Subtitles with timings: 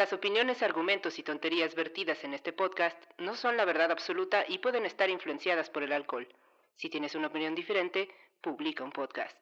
[0.00, 4.56] Las opiniones, argumentos y tonterías vertidas en este podcast no son la verdad absoluta y
[4.56, 6.26] pueden estar influenciadas por el alcohol.
[6.74, 8.08] Si tienes una opinión diferente,
[8.40, 9.36] publica un podcast.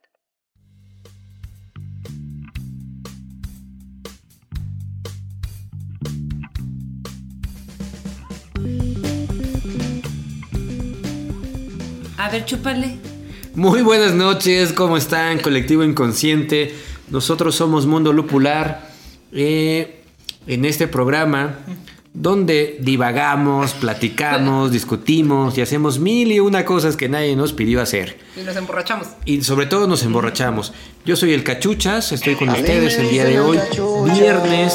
[12.19, 12.99] A ver, chúpale.
[13.55, 15.39] Muy buenas noches, ¿cómo están?
[15.39, 16.75] Colectivo Inconsciente.
[17.11, 18.89] Nosotros somos Mundo Lupular.
[19.31, 19.98] Eh,
[20.49, 21.59] en este programa
[22.15, 28.19] donde divagamos, platicamos, discutimos y hacemos mil y una cosas que nadie nos pidió hacer.
[28.37, 29.09] Y nos emborrachamos.
[29.25, 30.73] Y sobre todo nos emborrachamos.
[31.05, 33.59] Yo soy el Cachuchas, estoy con ustedes el día de hoy,
[34.15, 34.75] viernes.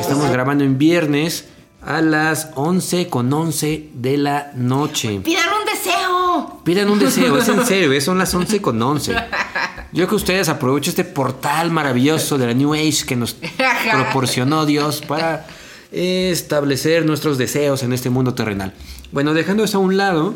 [0.00, 1.48] Estamos grabando en viernes
[1.82, 5.20] a las 11 con 11 de la noche.
[5.24, 6.60] ¡Pidan un deseo!
[6.64, 8.00] Pidan un deseo, es en serio, ¿eh?
[8.00, 9.14] son las 11 con 11.
[9.92, 13.36] Yo que ustedes aprovechen este portal maravilloso de la New Age que nos
[13.92, 15.46] proporcionó Dios para
[15.90, 18.74] establecer nuestros deseos en este mundo terrenal.
[19.12, 20.34] Bueno, dejando eso a un lado,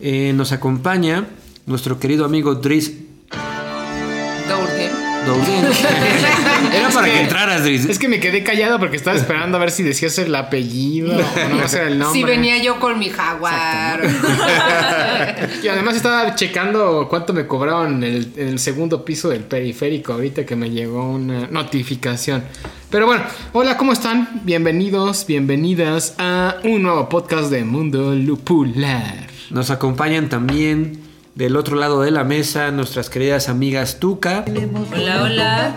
[0.00, 1.26] eh, nos acompaña
[1.66, 2.92] nuestro querido amigo Dries
[6.72, 7.84] Era para que, entraras, Dries.
[7.86, 11.48] Es que me quedé callado porque estaba esperando a ver si decías el apellido o
[11.48, 12.20] no sé el nombre.
[12.20, 14.00] Si venía yo con mi jaguar.
[15.62, 20.14] y además estaba checando cuánto me cobraron en el, en el segundo piso del periférico
[20.14, 22.44] ahorita que me llegó una notificación.
[22.90, 24.40] Pero bueno, hola, ¿cómo están?
[24.44, 29.28] Bienvenidos, bienvenidas a un nuevo podcast de Mundo Lupular.
[29.50, 34.44] Nos acompañan también del otro lado de la mesa nuestras queridas amigas Tuca
[34.92, 35.74] Hola, hola.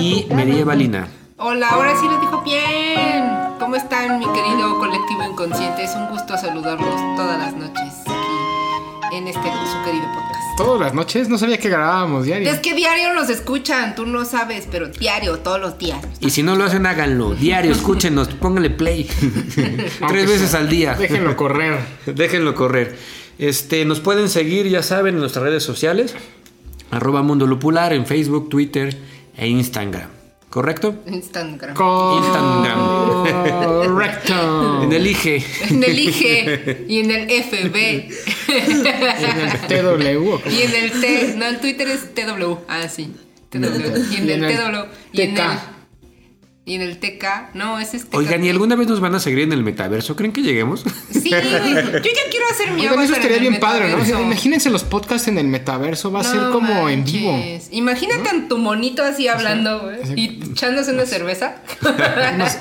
[0.00, 1.08] y María Balina.
[1.38, 3.24] Hola, ahora sí les dijo bien.
[3.58, 5.84] ¿Cómo están, mi querido colectivo inconsciente?
[5.84, 10.42] Es un gusto saludarlos todas las noches aquí en este su querido podcast.
[10.56, 12.50] Todas las noches, no sabía que grabábamos diario.
[12.50, 15.98] Es que diario nos escuchan, tú no sabes, pero diario, todos los días.
[16.20, 17.34] Y si no lo hacen, háganlo.
[17.34, 19.04] Diario, escúchenos, pónganle play.
[20.08, 20.94] Tres veces al día.
[20.94, 21.78] Déjenlo correr.
[22.06, 22.96] Déjenlo correr.
[23.42, 26.14] Este, nos pueden seguir, ya saben, en nuestras redes sociales.
[26.92, 28.96] Arroba Mundo Lupular en Facebook, Twitter
[29.36, 30.08] e Instagram.
[30.48, 31.02] ¿Correcto?
[31.08, 31.70] Instagram.
[31.70, 32.78] Instagram.
[33.88, 34.82] Correcto.
[34.84, 35.44] En el IGE.
[35.70, 37.76] En el IG y en el FB.
[38.46, 40.48] En el TW.
[40.48, 42.58] Y en el T, no, el Twitter es TW.
[42.68, 43.12] Ah, sí.
[43.50, 43.58] TW.
[43.58, 44.86] Y en Y el en el TW.
[45.12, 45.48] Y en el,
[46.64, 47.54] y en el TK.
[47.54, 48.14] No, ese es TK.
[48.16, 50.14] Oigan, ¿y alguna vez nos van a seguir en el metaverso?
[50.14, 50.84] ¿Creen que lleguemos?
[51.10, 51.30] Sí.
[51.30, 52.00] Yo ya
[52.30, 54.02] quiero hacer mi Oigan, eso estaría en el bien padre, ¿no?
[54.02, 57.36] O sea, imagínense los podcasts en el metaverso, va a ser No como en vivo.
[57.70, 59.98] Imagínate a tu monito así hablando, güey.
[60.14, 61.56] Y echándose una cerveza.
[62.38, 62.56] Nos-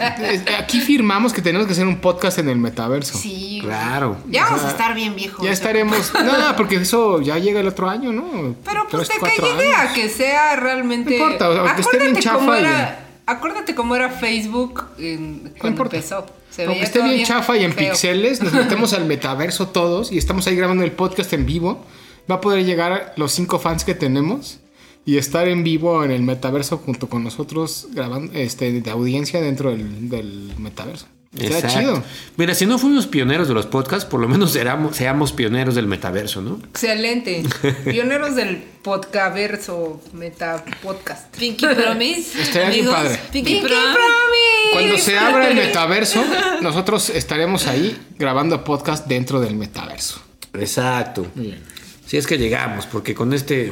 [0.59, 3.17] aquí firmamos que tenemos que hacer un podcast en el metaverso.
[3.17, 3.59] Sí.
[3.61, 4.17] Claro.
[4.29, 5.43] Ya vamos a estar bien viejos.
[5.45, 6.11] Ya estaremos.
[6.21, 8.55] No, porque eso ya llega el otro año, ¿no?
[8.65, 9.93] Pero pues Tres, de que cuatro llegue a años.
[9.93, 11.17] que sea realmente.
[11.17, 13.07] No importa, aunque esté bien chafa cómo y- era.
[13.25, 16.25] Acuérdate cómo era Facebook en- cuando empezó.
[16.49, 17.89] Se Aunque esté bien chafa y en feo.
[17.91, 21.85] pixeles, nos metemos al metaverso todos y estamos ahí grabando el podcast en vivo.
[22.29, 24.59] Va a poder llegar los cinco fans que tenemos
[25.05, 29.71] y estar en vivo en el metaverso junto con nosotros grabando este de audiencia dentro
[29.71, 31.07] del, del metaverso.
[31.33, 31.79] Está Exacto.
[31.79, 32.03] chido.
[32.35, 35.87] Mira, si no fuimos pioneros de los podcasts, por lo menos seramos, seamos pioneros del
[35.87, 36.59] metaverso, ¿no?
[36.71, 37.43] Excelente.
[37.85, 41.33] Pioneros del podcaverso, meta podcast.
[41.37, 42.41] Pinky Promise.
[42.41, 42.95] Estaría bien amigos.
[42.95, 43.19] padre.
[43.31, 43.93] Pinky, Pinky Promise.
[43.93, 44.71] Promise.
[44.73, 46.23] Cuando se abra el metaverso,
[46.61, 50.21] nosotros estaremos ahí grabando podcast dentro del metaverso.
[50.53, 51.27] Exacto.
[51.33, 51.59] Bien.
[52.05, 53.71] Si es que llegamos, porque con este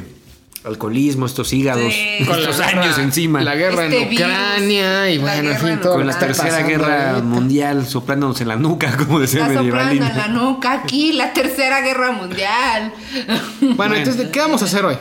[0.66, 2.24] alcoholismo, estos hígados, Sí.
[2.28, 5.50] Con estos la guerra- años encima, La guerra Este en virus, Ucrania y la bueno,
[5.52, 7.26] en fin, todo con la tercera guerra ahorita.
[7.28, 10.10] mundial soplándonos en la nuca, como decía Está Medievalina.
[10.10, 12.94] en la nuca aquí, la tercera guerra mundial.
[13.76, 14.96] Bueno, entonces, ¿qué vamos a hacer hoy?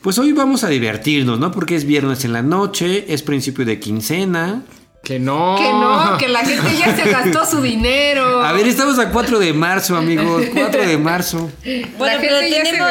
[0.00, 1.50] Pues hoy vamos a divertirnos, ¿no?
[1.50, 4.62] Porque es viernes en la noche, es principio de quincena.
[5.06, 5.54] Que no.
[5.56, 8.42] Que no, que la gente ya se gastó su dinero.
[8.42, 10.44] A ver, estamos a 4 de marzo, amigos.
[10.52, 11.48] 4 de marzo.
[11.96, 12.90] Bueno, La pero se tenemos,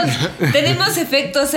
[0.54, 1.54] tenemos efectos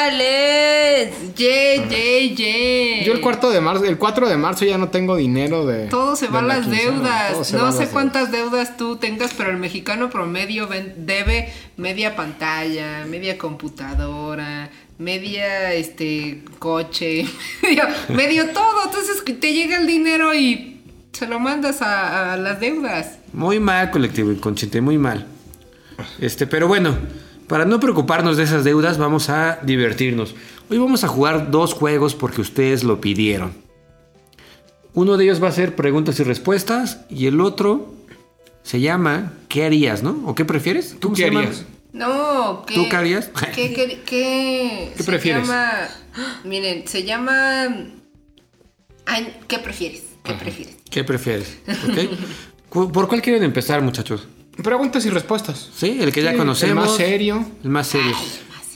[0.00, 1.10] especiales.
[1.36, 3.04] Ye, ye, ye.
[3.04, 5.86] Yo el cuarto de marzo, el 4 de marzo ya no tengo dinero de.
[5.86, 6.90] Todo se va a de la las quincena,
[7.28, 7.52] deudas.
[7.52, 13.38] No sé cuántas deudas tú tengas, pero el mexicano promedio ven- debe media pantalla, media
[13.38, 14.68] computadora,
[15.00, 17.24] media este coche,
[17.62, 18.84] medio, medio todo.
[18.84, 20.80] Entonces te llega el dinero y
[21.12, 23.18] Se lo mandas a, a las deudas.
[23.32, 25.26] Muy mal, colectivo inconsciente, muy mal.
[26.20, 26.96] Este, pero bueno,
[27.48, 30.34] para no preocuparnos de esas deudas, vamos a divertirnos.
[30.70, 33.52] Hoy vamos a jugar dos juegos porque ustedes lo pidieron.
[34.94, 37.92] Uno de ellos va a ser preguntas y respuestas y el otro
[38.62, 40.22] se llama ¿Qué harías, no?
[40.26, 40.96] ¿O qué prefieres?
[41.00, 41.48] ¿Tú ¿Cómo qué llama?
[41.92, 42.74] No, ¿qué?
[42.74, 43.30] ¿Tú qué harías?
[43.54, 45.46] ¿Qué, qué, qué, ¿Qué se prefieres?
[45.46, 45.88] llama-
[46.44, 47.66] miren, se llama...
[49.06, 50.02] Ay, ¿Qué prefieres?
[50.22, 50.76] ¿Qué prefieres?
[50.90, 51.58] ¿Qué prefieres?
[51.68, 51.98] ¿Ok?
[52.68, 54.28] Cu- ¿Por cuál quieren empezar, muchachos?
[54.62, 55.70] Preguntas y respuestas.
[55.74, 56.84] Sí, el que ya conocemos.
[56.84, 57.46] El más serio.
[57.64, 58.14] El más serio.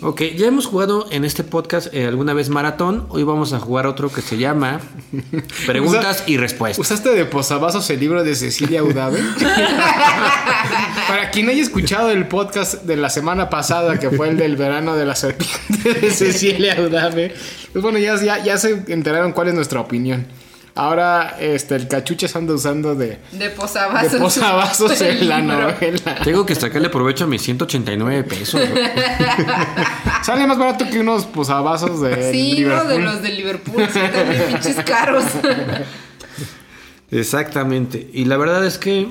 [0.06, 3.06] Ok, ya hemos jugado en este podcast eh, alguna vez maratón.
[3.08, 4.78] Hoy vamos a jugar otro que se llama
[5.66, 6.78] Preguntas Usa- y Respuestas.
[6.78, 9.18] ¿Usaste de posavasos el libro de Cecilia Udave?
[11.08, 14.94] Para quien haya escuchado el podcast de la semana pasada, que fue el del verano
[14.94, 17.34] de la serpiente de Cecilia Udave,
[17.72, 20.26] pues bueno, ya, ya, ya se enteraron cuál es nuestra opinión.
[20.76, 24.10] Ahora este, el cachuches anda usando de, De posavasos.
[24.12, 26.16] de posavasos en la novela.
[26.24, 28.60] Tengo que sacarle provecho a mis 189 pesos.
[30.24, 32.88] Sale más barato que unos posavasos de Sí, no, Liverpool.
[32.88, 33.86] de los de Liverpool.
[33.92, 35.24] Sí, también pinches caros.
[37.10, 38.08] Exactamente.
[38.12, 39.08] Y la verdad es que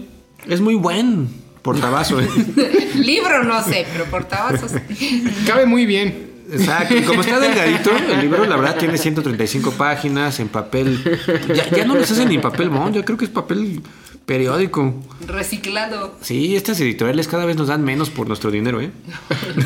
[0.49, 1.29] es muy buen
[1.61, 2.19] portabazo.
[2.19, 2.27] ¿eh?
[2.95, 4.71] Libro no sé, pero portavasos.
[5.47, 6.32] Cabe muy bien.
[6.53, 6.95] Exacto.
[6.95, 10.99] Y como está delgadito, el libro, la verdad, tiene 135 páginas en papel.
[11.53, 13.81] Ya, ya no les hacen ni papel bond, yo creo que es papel
[14.25, 14.93] periódico.
[15.27, 16.15] Reciclado.
[16.21, 18.91] Sí, estas editoriales cada vez nos dan menos por nuestro dinero, ¿eh?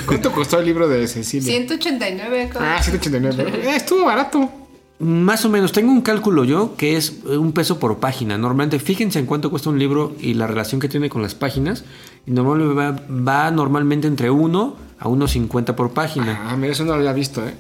[0.06, 1.52] ¿Cuánto costó el libro de Cecilia?
[1.52, 2.50] 189.
[2.54, 2.66] ¿cómo?
[2.66, 3.62] Ah, 189.
[3.64, 4.67] Eh, estuvo barato.
[5.00, 8.38] Más o menos, tengo un cálculo yo que es eh, un peso por página.
[8.38, 11.84] Normalmente, fíjense en cuánto cuesta un libro y la relación que tiene con las páginas.
[12.26, 13.00] Y normalmente va,
[13.46, 16.48] va normalmente entre 1 a 1.50 por página.
[16.50, 17.54] Ah, mira, eso no lo había visto, ¿eh?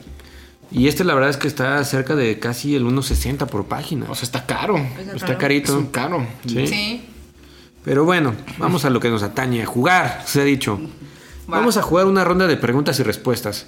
[0.72, 4.08] Y este la verdad es que está cerca de casi el 1.60 por página.
[4.10, 4.76] O sea, está caro.
[5.16, 5.78] Está Es carito.
[5.78, 6.26] un caro.
[6.46, 6.68] Sí.
[6.68, 7.06] Sí.
[7.86, 10.78] Pero bueno, vamos a lo que nos atañe, a jugar, se ha dicho.
[11.48, 13.68] Vamos a jugar una ronda de preguntas y respuestas.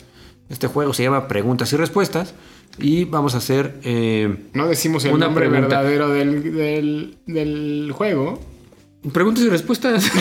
[0.50, 2.34] Este juego se llama Preguntas y Respuestas.
[2.78, 3.80] Y vamos a hacer...
[3.84, 5.78] eh, No decimos el Una nombre pregunta.
[5.82, 8.40] verdadero del, del, del juego.
[9.12, 10.10] preguntas y respuestas.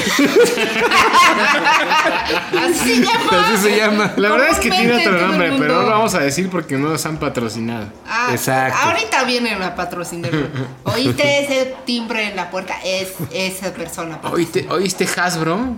[2.58, 3.30] Así se llama.
[3.48, 4.12] Así se llama.
[4.16, 6.88] La verdad es que tiene otro nombre, pero no lo vamos a decir porque no
[6.90, 7.92] nos han patrocinado.
[8.06, 8.78] Ah, Exacto.
[8.82, 10.46] Ahorita vienen a patrocinarlo.
[10.84, 12.74] ¿Oíste ese timbre en la puerta?
[12.84, 14.20] Es esa persona.
[14.32, 15.56] ¿Oíste, ¿oíste Hasbro?
[15.58, 15.76] ¿No?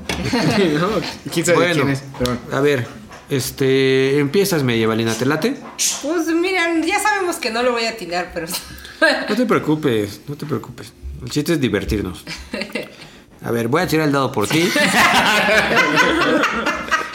[1.32, 2.04] ¿Quién sabe Bueno, quién es?
[2.18, 2.56] Pero bueno.
[2.56, 2.86] a ver,
[3.30, 5.56] este, empiezas medievalina, ¿te late?
[6.02, 8.46] Pues miren, ya sabemos que no lo voy a atinar, pero.
[9.30, 10.92] No te preocupes, no te preocupes.
[11.22, 12.22] El chiste es divertirnos.
[13.42, 14.68] A ver, voy a tirar el dado por ti.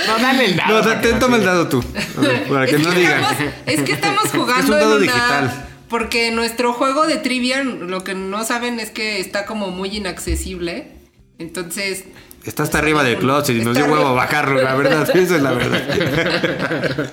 [0.07, 0.77] No, dale el dado.
[0.77, 1.83] No, para te, toma el dado tú.
[2.17, 3.21] Ver, para que es, no que digan.
[3.23, 5.67] estamos, es que estamos jugando Es un dado en una- digital.
[5.89, 10.91] Porque nuestro juego de trivia, lo que no saben es que está como muy inaccesible.
[11.39, 12.03] Entonces.
[12.45, 15.51] Está hasta arriba del closet y nos dio huevo bajarlo, la verdad, esa es la
[15.51, 17.09] verdad.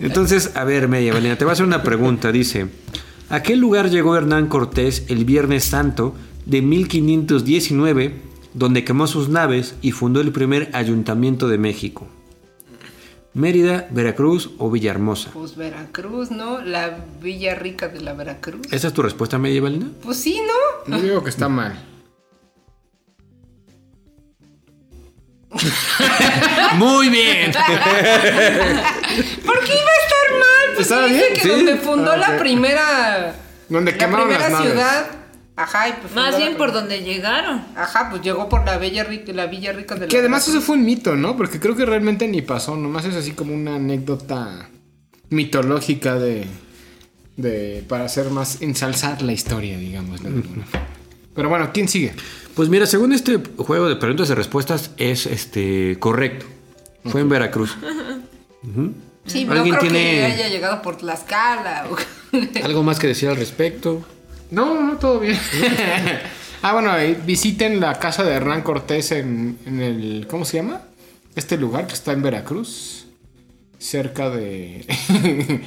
[0.00, 2.30] Entonces, a ver, Media Valina, te voy a hacer una pregunta.
[2.30, 2.68] Dice,
[3.30, 6.14] ¿a qué lugar llegó Hernán Cortés el Viernes Santo
[6.44, 8.20] de 1519,
[8.52, 12.06] donde quemó sus naves y fundó el primer ayuntamiento de México?
[13.32, 15.30] ¿Mérida, Veracruz o Villahermosa?
[15.32, 16.60] Pues Veracruz, ¿no?
[16.60, 18.66] La Villa Rica de la Veracruz.
[18.70, 19.88] ¿Esa es tu respuesta, Media Valina?
[20.02, 20.38] Pues sí,
[20.86, 20.98] ¿no?
[20.98, 21.93] Yo digo que está mal.
[26.74, 27.52] Muy bien.
[29.44, 30.74] ¿Por qué iba a estar mal?
[30.74, 31.34] Pues ¿Estaba dice bien?
[31.34, 31.48] que Sí.
[31.48, 33.34] donde fundó Ah, la primera.
[33.68, 34.72] Donde la quemaron primera las naves.
[34.72, 35.06] ciudad.
[35.56, 37.64] Ajá, y pues Más bien por donde llegaron.
[37.76, 40.60] Ajá, pues llegó por la Bella Rica, la Villa Rica de la Que además eso
[40.60, 41.36] fue un mito, ¿no?
[41.36, 42.74] Porque creo que realmente ni pasó.
[42.76, 44.68] Nomás es así como una anécdota
[45.30, 46.46] mitológica de.
[47.36, 48.62] de para hacer más.
[48.62, 50.20] ensalzar la historia, digamos.
[50.22, 50.86] de alguna forma.
[51.34, 52.14] Pero bueno, ¿quién sigue?
[52.54, 56.46] Pues mira, según este juego de preguntas y respuestas es este correcto.
[57.06, 57.76] Fue en Veracruz.
[59.26, 61.86] Sí, no ¿Alguien creo tiene- que haya llegado por Tlaxcala.
[61.90, 64.04] o- ¿Algo más que decir al respecto?
[64.50, 65.38] No, no, todo bien.
[66.62, 66.92] ah, bueno,
[67.26, 70.26] visiten la casa de Hernán Cortés en, en el.
[70.28, 70.82] ¿Cómo se llama?
[71.36, 73.06] Este lugar que está en Veracruz.
[73.78, 74.86] Cerca de.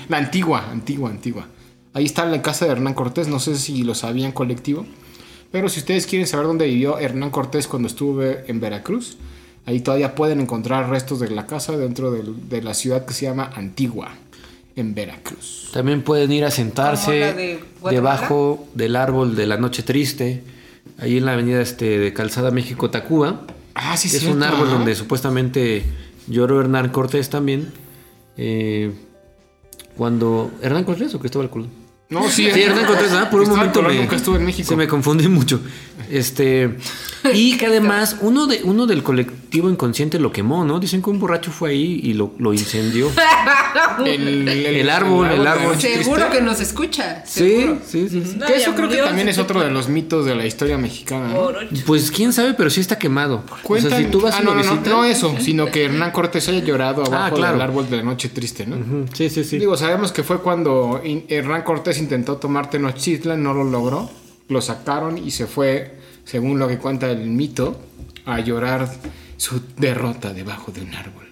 [0.10, 1.48] la antigua, antigua, antigua.
[1.94, 3.28] Ahí está la casa de Hernán Cortés.
[3.28, 4.86] No sé si lo sabían colectivo.
[5.52, 9.18] Pero si ustedes quieren saber dónde vivió Hernán Cortés cuando estuve en Veracruz,
[9.66, 13.52] ahí todavía pueden encontrar restos de la casa dentro de la ciudad que se llama
[13.56, 14.12] Antigua,
[14.76, 15.70] en Veracruz.
[15.74, 20.44] También pueden ir a sentarse de debajo del árbol de la noche triste,
[21.00, 23.42] ahí en la avenida este, de Calzada México Tacuba.
[23.74, 25.84] Ah, sí, es cierto, un árbol donde supuestamente
[26.28, 27.72] lloró Hernán Cortés también.
[28.38, 28.92] eh,
[29.96, 30.52] cuando.
[30.62, 31.70] ¿Hernán Cortés o Cristóbal Colón?
[32.10, 32.50] No, sí.
[32.52, 34.68] Sí, Hernán Cortés, ah, por un momento me, nunca estuvo en México.
[34.68, 35.60] se me confundí mucho.
[36.10, 36.78] Este,
[37.34, 40.80] y que además uno de uno del colectivo inconsciente lo quemó, ¿no?
[40.80, 43.10] Dicen que un borracho fue ahí y lo, lo incendió.
[44.06, 45.80] El, El árbol, el árbol.
[45.80, 47.24] Seguro que nos escucha.
[47.26, 47.80] Sí, Seguro.
[47.86, 48.24] sí, sí.
[48.26, 48.36] sí.
[48.38, 51.34] No, Que eso creo que también es otro de los mitos de la historia mexicana.
[51.86, 53.44] Pues quién sabe, pero sí está quemado.
[53.64, 55.66] Cuentan, o sea, si tú vas ah, no, lo no, no, visitas- no eso, sino
[55.72, 57.54] que Hernán Cortés haya llorado abajo Ah, claro.
[57.54, 58.78] del árbol de la noche triste, ¿no?
[59.14, 59.58] Sí, sí, sí.
[59.58, 64.10] Digo, sabemos que fue cuando Hernán Cortés intentó tomar Tenochtitlan, no lo logró,
[64.50, 67.80] lo sacaron y se fue, según lo que cuenta el mito,
[68.26, 68.90] a llorar
[69.38, 71.26] su derrota debajo de un árbol.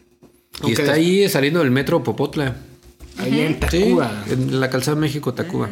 [0.59, 2.55] y Aunque está ahí saliendo del metro Popotla.
[3.17, 4.23] ahí en Sí, Tacuba.
[4.29, 5.69] en la calzada México-Tacuba.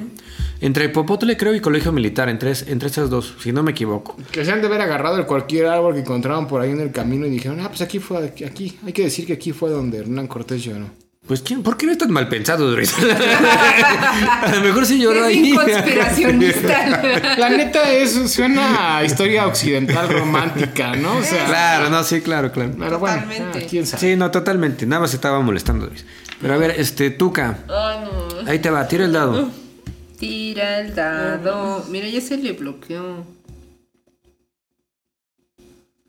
[0.61, 4.15] Entre Popotla, creo, y Colegio Militar, entre, entre estas dos, si no me equivoco.
[4.31, 6.91] Que se han de haber agarrado de cualquier árbol que encontraban por ahí en el
[6.91, 8.77] camino y dijeron, ah, pues aquí fue, aquí, aquí.
[8.85, 10.85] hay que decir que aquí fue donde Hernán Cortés lloró.
[11.25, 11.63] Pues, ¿quién?
[11.63, 12.93] ¿por qué eres tan mal pensado, Doris?
[14.41, 15.53] a lo mejor sí lloró ahí.
[15.55, 17.01] conspiracionista.
[17.37, 21.17] La neta es, suena a historia occidental romántica, ¿no?
[21.17, 22.73] O sea, claro, no, sí, claro, claro.
[22.77, 23.59] pero bueno, Totalmente.
[23.63, 24.01] ah, quién sabe.
[24.01, 24.85] Sí, no, totalmente.
[24.85, 26.05] Nada más se estaba molestando, Doris.
[26.41, 27.59] Pero a ver, este, Tuca.
[27.69, 28.49] Ay, no.
[28.49, 29.49] Ahí te va, tira el dado.
[30.19, 31.85] Tira el dado.
[31.89, 33.25] Mira, ya se le bloqueó.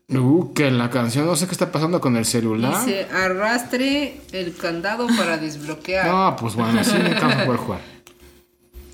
[0.07, 2.85] Uh, que en la canción no sé qué está pasando con el celular.
[2.85, 6.07] Dice, arrastre el candado para desbloquear.
[6.07, 7.81] No, pues bueno, así nunca vamos a poder jugar.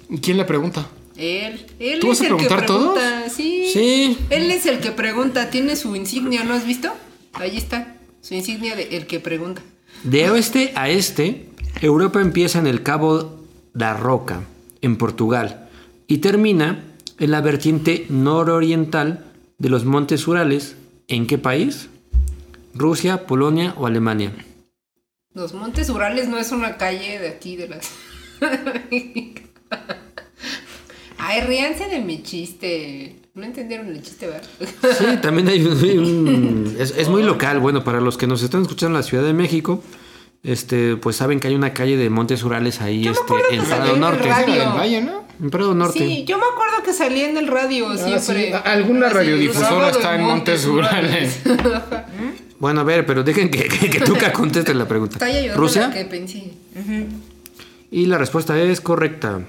[0.10, 0.88] ¿Y quién le pregunta?
[1.18, 2.98] Él, él ¿Tú vas es a el que preguntar todos?
[2.98, 3.30] pregunta.
[3.30, 3.70] Sí.
[3.74, 4.18] Sí.
[4.30, 5.50] Él es el que pregunta.
[5.50, 6.92] Tiene su insignia, ¿no has visto?
[7.34, 7.96] Ahí está.
[8.22, 9.62] Su insignia de el que pregunta.
[10.04, 11.50] De oeste a este,
[11.82, 13.42] Europa empieza en el Cabo
[13.74, 14.42] da Roca,
[14.82, 15.70] en Portugal,
[16.08, 16.84] y termina
[17.20, 19.26] en la vertiente nororiental
[19.58, 20.78] de los Montes Urales.
[21.12, 21.90] ¿En qué país?
[22.74, 24.32] ¿Rusia, Polonia o Alemania?
[25.34, 27.92] Los Montes Urales no es una calle de aquí de las.
[31.18, 33.18] Ay, ríanse de mi chiste.
[33.34, 34.48] No entendieron el chiste, ¿verdad?
[34.98, 35.78] Sí, también hay un...
[35.84, 37.60] hay un- es, es muy local.
[37.60, 39.84] Bueno, para los que nos están escuchando en la Ciudad de México,
[40.44, 43.88] este, pues saben que hay una calle de Montes Urales ahí, Yo este, en Prado
[43.90, 44.30] en el Norte.
[44.30, 45.26] Valle, ¿no?
[45.42, 45.98] En Prado Norte.
[46.00, 48.48] Sí, yo me acuerdo que salía en el radio Ah, siempre.
[48.52, 48.54] sí.
[48.64, 51.40] Alguna Así, radiodifusora está en Montes Urales.
[52.60, 55.16] Bueno, a ver, pero dejen que, que, que Tuca conteste la pregunta.
[55.16, 55.88] Está ayudando ¿Rusia?
[55.88, 56.52] la que pensé.
[57.90, 59.42] Y la respuesta es correcta.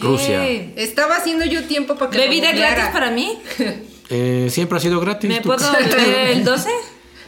[0.00, 0.46] Rusia.
[0.76, 3.36] Estaba haciendo yo tiempo para que ¿Bebida gratis para mí?
[4.10, 5.28] Eh, siempre ha sido gratis.
[5.30, 5.56] ¿Me Tuca.
[5.56, 6.68] puedo beber el 12?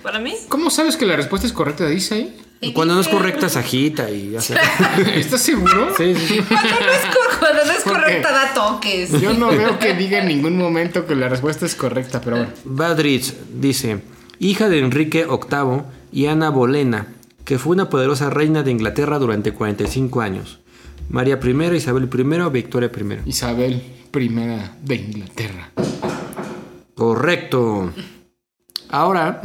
[0.02, 0.34] ¿Para mí?
[0.48, 1.86] ¿Cómo sabes que la respuesta es correcta?
[1.88, 2.36] Dice ahí.
[2.66, 4.56] Y Cuando no es correcta, se agita y ya se...
[5.14, 5.94] ¿Estás seguro?
[5.96, 6.40] Sí, sí.
[6.40, 9.20] Cuando no es, cuando no es correcta, da toques.
[9.20, 12.52] Yo no veo que diga en ningún momento que la respuesta es correcta, pero bueno.
[12.64, 14.00] Badrich dice,
[14.40, 17.06] hija de Enrique VIII y Ana Bolena,
[17.44, 20.58] que fue una poderosa reina de Inglaterra durante 45 años.
[21.08, 23.28] María I, Isabel I, Victoria I.
[23.28, 23.82] Isabel
[24.12, 24.28] I
[24.82, 25.70] de Inglaterra.
[26.96, 27.92] Correcto.
[28.88, 29.40] Ahora,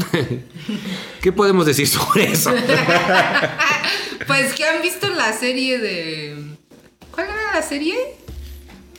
[1.22, 2.54] ¿qué podemos decir sobre eso?
[4.28, 6.38] Pues que han visto la serie de.
[7.12, 7.96] ¿Cuál era la serie?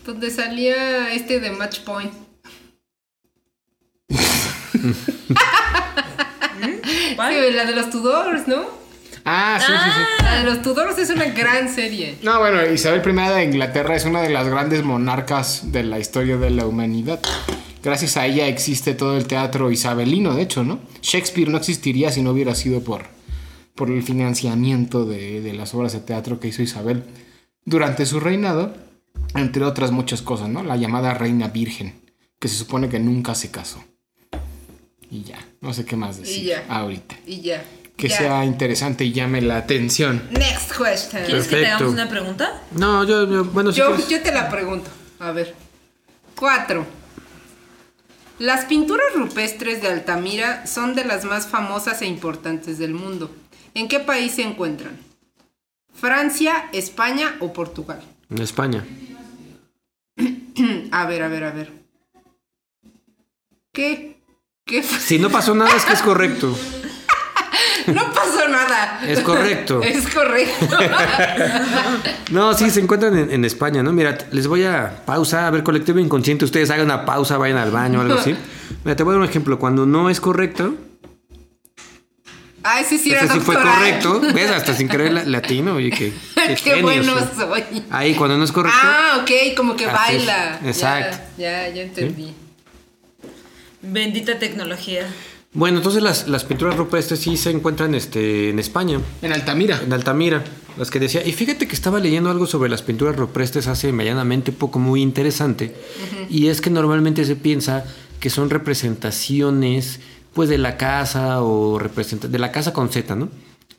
[0.04, 2.12] Donde salía este de Match Point.
[7.16, 7.34] ¿Cuál?
[7.34, 8.64] Sí, la de los Tudors, ¿no?
[9.24, 10.24] Ah, sí, sí, sí.
[10.24, 12.18] La de los Tudors es una gran serie.
[12.22, 16.36] No, bueno, Isabel I de Inglaterra es una de las grandes monarcas de la historia
[16.36, 17.20] de la humanidad.
[17.82, 20.78] Gracias a ella existe todo el teatro isabelino, de hecho, ¿no?
[21.02, 23.06] Shakespeare no existiría si no hubiera sido por,
[23.74, 27.02] por el financiamiento de, de las obras de teatro que hizo Isabel
[27.64, 28.72] durante su reinado,
[29.34, 30.62] entre otras muchas cosas, ¿no?
[30.62, 32.00] La llamada Reina Virgen,
[32.38, 33.82] que se supone que nunca se casó.
[35.10, 36.64] Y ya, no sé qué más decir ya.
[36.68, 37.16] ahorita.
[37.26, 37.64] Y ya.
[37.96, 38.16] Que Ya.
[38.18, 40.22] sea interesante y llame la atención.
[40.30, 41.22] Next question.
[41.26, 42.62] ¿Quieres que te hagamos una pregunta?
[42.72, 44.88] No, yo, yo- bueno, si Yo, quieres- yo te la pregunto.
[45.18, 45.54] A ver.
[46.34, 46.86] Cuatro.
[48.38, 53.30] Las pinturas rupestres de Altamira son de las más famosas e importantes del mundo.
[53.74, 54.98] ¿En qué país se encuentran?
[55.94, 58.02] ¿Francia, España o Portugal?
[58.30, 58.84] En España.
[60.90, 61.72] A ver, a ver, a ver.
[63.72, 64.20] ¿Qué?
[64.66, 64.82] ¿Qué?
[64.82, 66.54] Si no pasó nada, es que es correcto.
[67.94, 69.00] No pasó nada.
[69.06, 69.80] Es correcto.
[69.84, 70.76] Es correcto.
[72.30, 73.92] No, sí, se encuentran en, en España, ¿no?
[73.92, 77.70] Mira, les voy a pausa, a ver, colectivo inconsciente, ustedes hagan una pausa, vayan al
[77.70, 78.34] baño o algo así.
[78.84, 79.58] Mira, te voy a dar un ejemplo.
[79.58, 80.74] Cuando no es correcto,
[82.64, 84.20] Ah, ese sí era sí fue correcto.
[84.34, 84.50] ¿Ves?
[84.52, 87.62] Hasta sin querer la- latino, oye, qué, qué, Qué genio bueno soy.
[87.70, 87.84] soy.
[87.90, 88.78] Ahí, cuando no es correcto.
[88.80, 90.60] Ah, ok, como que es, baila.
[90.64, 91.16] exacto.
[91.36, 92.32] Ya, ya, ya entendí.
[93.82, 95.06] Bendita tecnología.
[95.54, 99.80] Bueno, entonces las, las pinturas rupestres sí se encuentran este, en España, En Altamira.
[99.84, 100.42] en Altamira.
[100.78, 101.26] Las que decía.
[101.26, 105.74] Y fíjate que estaba leyendo algo sobre las pinturas rupestres hace medianamente poco muy interesante.
[106.30, 107.84] Y es que normalmente se piensa
[108.20, 110.00] que son representaciones
[110.32, 113.28] pues de la casa o representa de la casa con Z, ¿no?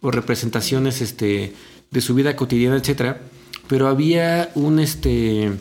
[0.01, 1.53] O representaciones este
[1.89, 3.21] de su vida cotidiana, etcétera.
[3.67, 5.51] Pero había un este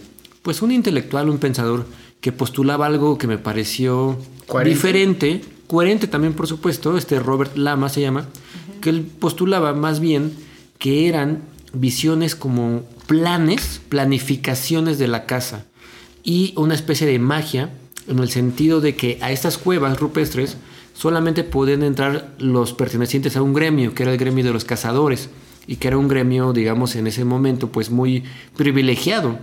[0.43, 1.87] pues un intelectual, un pensador
[2.21, 4.19] que postulaba algo que me pareció
[4.65, 5.41] diferente,
[5.73, 8.29] coherente también por supuesto, este Robert Lama se llama,
[8.83, 10.35] que él postulaba más bien
[10.77, 15.65] que eran visiones como planes, planificaciones de la casa
[16.23, 17.71] y una especie de magia
[18.07, 20.59] en el sentido de que a estas cuevas rupestres
[20.93, 25.31] solamente podían entrar los pertenecientes a un gremio, que era el gremio de los cazadores
[25.67, 28.25] y que era un gremio, digamos, en ese momento pues muy
[28.59, 29.39] privilegiado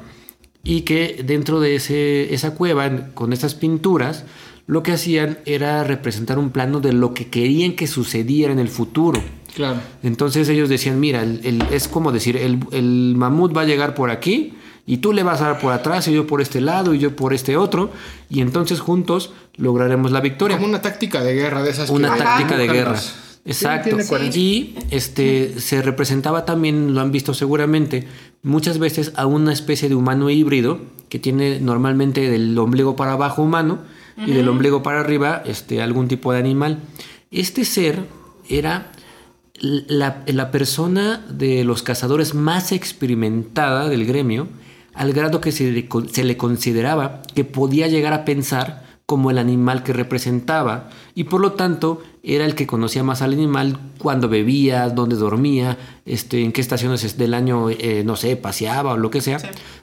[0.64, 4.26] y que dentro de ese, esa cueva con estas pinturas
[4.70, 8.70] lo que hacían era representar un plano de lo que querían que sucediera en el
[8.70, 9.20] futuro.
[9.56, 9.80] Claro.
[10.04, 13.96] Entonces ellos decían, mira, el- el- es como decir, el, el mamut va a llegar
[13.96, 14.54] por aquí
[14.86, 17.16] y tú le vas a dar por atrás y yo por este lado y yo
[17.16, 17.90] por este otro
[18.30, 20.58] y entonces juntos lograremos la victoria.
[20.58, 21.90] Como una táctica de guerra de esas.
[21.90, 23.00] Una táctica de guerra.
[23.46, 23.98] Exacto.
[24.36, 28.06] Y este se representaba también, lo han visto seguramente,
[28.44, 33.42] muchas veces a una especie de humano híbrido que tiene normalmente del ombligo para abajo
[33.42, 33.80] humano
[34.26, 36.80] y del ombligo para arriba este, algún tipo de animal.
[37.32, 38.06] Este ser
[38.48, 38.92] era
[39.54, 44.48] la, la persona de los cazadores más experimentada del gremio,
[44.94, 49.40] al grado que se le, se le consideraba que podía llegar a pensar como el
[49.40, 54.30] animal que representaba y por lo tanto era el que conocía más al animal cuando
[54.30, 59.10] bebía, dónde dormía, este, en qué estaciones del año, eh, no sé, paseaba o lo
[59.10, 59.40] que sea.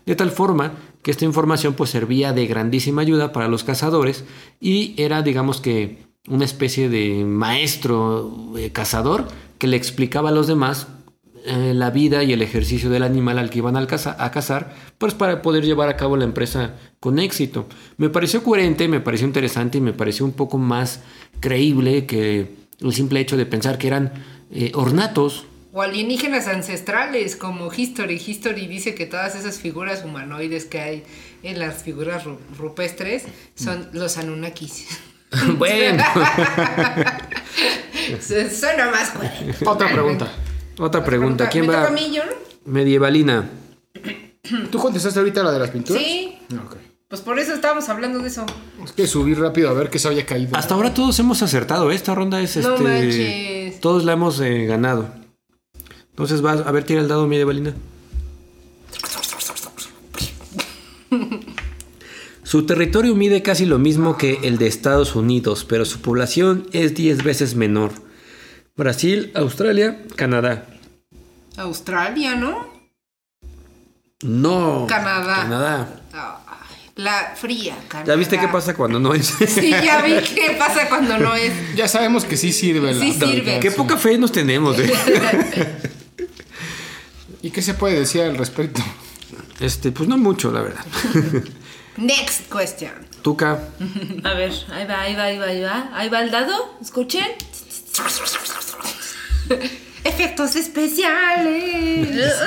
[0.06, 0.74] De tal forma
[1.06, 4.24] que esta información pues servía de grandísima ayuda para los cazadores
[4.60, 10.48] y era digamos que una especie de maestro eh, cazador que le explicaba a los
[10.48, 10.88] demás
[11.44, 15.14] eh, la vida y el ejercicio del animal al que iban caza- a cazar, pues
[15.14, 17.66] para poder llevar a cabo la empresa con éxito.
[17.98, 21.02] Me pareció coherente, me pareció interesante y me pareció un poco más
[21.38, 24.12] creíble que el simple hecho de pensar que eran
[24.50, 25.44] eh, ornatos.
[25.76, 28.14] O alienígenas ancestrales, como History.
[28.26, 31.02] History dice que todas esas figuras humanoides que hay
[31.42, 34.86] en las figuras ru- rupestres son los Anunnakis.
[35.58, 36.02] bueno,
[38.20, 39.68] Su- Suena más coherente.
[39.68, 40.28] Otra pregunta.
[40.78, 41.48] otra pregunta.
[41.50, 41.80] ¿Quién ¿Me va?
[41.82, 42.18] toca a mí?
[42.64, 43.46] Medievalina.
[44.70, 46.02] ¿Tú contestaste ahorita la de las pinturas?
[46.02, 46.38] Sí.
[46.56, 46.76] Ah, ok.
[47.08, 48.46] Pues por eso estábamos hablando de eso.
[48.82, 50.56] Es que subí rápido a ver que se había caído.
[50.56, 51.90] Hasta ahora todos hemos acertado.
[51.90, 52.82] Esta ronda es No este.
[52.82, 53.80] manches.
[53.80, 55.25] Todos la hemos eh, ganado.
[56.16, 57.74] Entonces vas a ver, tira el dado, Medievalina.
[62.42, 66.94] Su territorio mide casi lo mismo que el de Estados Unidos, pero su población es
[66.94, 67.92] 10 veces menor.
[68.76, 70.66] Brasil, Australia, Canadá.
[71.58, 72.66] Australia, ¿no?
[74.22, 74.86] No.
[74.88, 75.36] Canadá.
[75.42, 76.02] Canadá.
[76.94, 78.14] La fría, Canadá.
[78.14, 79.26] ¿Ya viste qué pasa cuando no es?
[79.48, 81.52] Sí, ya vi qué pasa cuando no es.
[81.76, 83.60] Ya sabemos que sí sirve la Sí sirve.
[83.60, 84.78] Qué poca fe nos tenemos.
[84.78, 84.90] eh.
[87.46, 88.82] ¿Y qué se puede decir al respecto?
[89.58, 90.84] Este, pues no mucho, la verdad.
[91.96, 92.92] Next question.
[93.22, 93.70] Tuca.
[94.22, 95.90] A ver, ahí va, ahí va, ahí va, ahí va.
[95.94, 96.76] Ahí va el dado.
[96.80, 97.24] Escuchen.
[100.04, 102.38] Efectos especiales.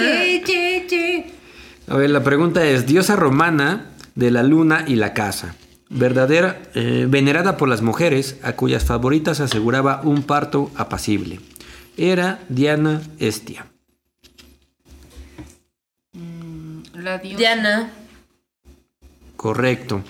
[0.00, 1.32] Ye, ye, ye.
[1.88, 5.56] A ver, la pregunta es, diosa romana de la luna y la casa,
[5.88, 11.40] verdadera, eh, venerada por las mujeres, a cuyas favoritas aseguraba un parto apacible.
[11.96, 13.71] Era Diana Estia.
[17.02, 17.38] La diosa.
[17.38, 17.90] Diana.
[19.36, 20.02] Correcto.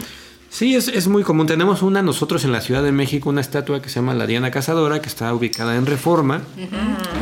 [0.51, 1.47] Sí, es, es muy común.
[1.47, 4.51] Tenemos una nosotros en la Ciudad de México, una estatua que se llama la Diana
[4.51, 6.43] Cazadora, que está ubicada en Reforma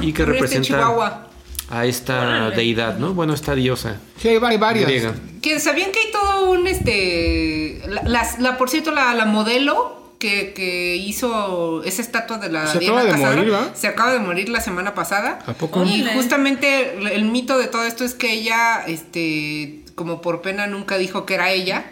[0.02, 1.28] y que representa Chihuahua.
[1.70, 3.14] a esta deidad, ¿no?
[3.14, 4.86] Bueno, esta diosa Sí, hay vari- varias.
[4.86, 5.14] griega.
[5.40, 7.80] Que sabían que hay todo un este.
[8.04, 13.00] La, por cierto, la, la modelo que, que hizo esa estatua de la Se Diana
[13.00, 13.74] acaba de morir, ¿va?
[13.74, 15.40] Se acaba de morir la semana pasada.
[15.46, 15.82] ¿A poco?
[15.84, 20.68] Y justamente el, el mito de todo esto es que ella, este, como por pena
[20.68, 21.84] nunca dijo que era ella.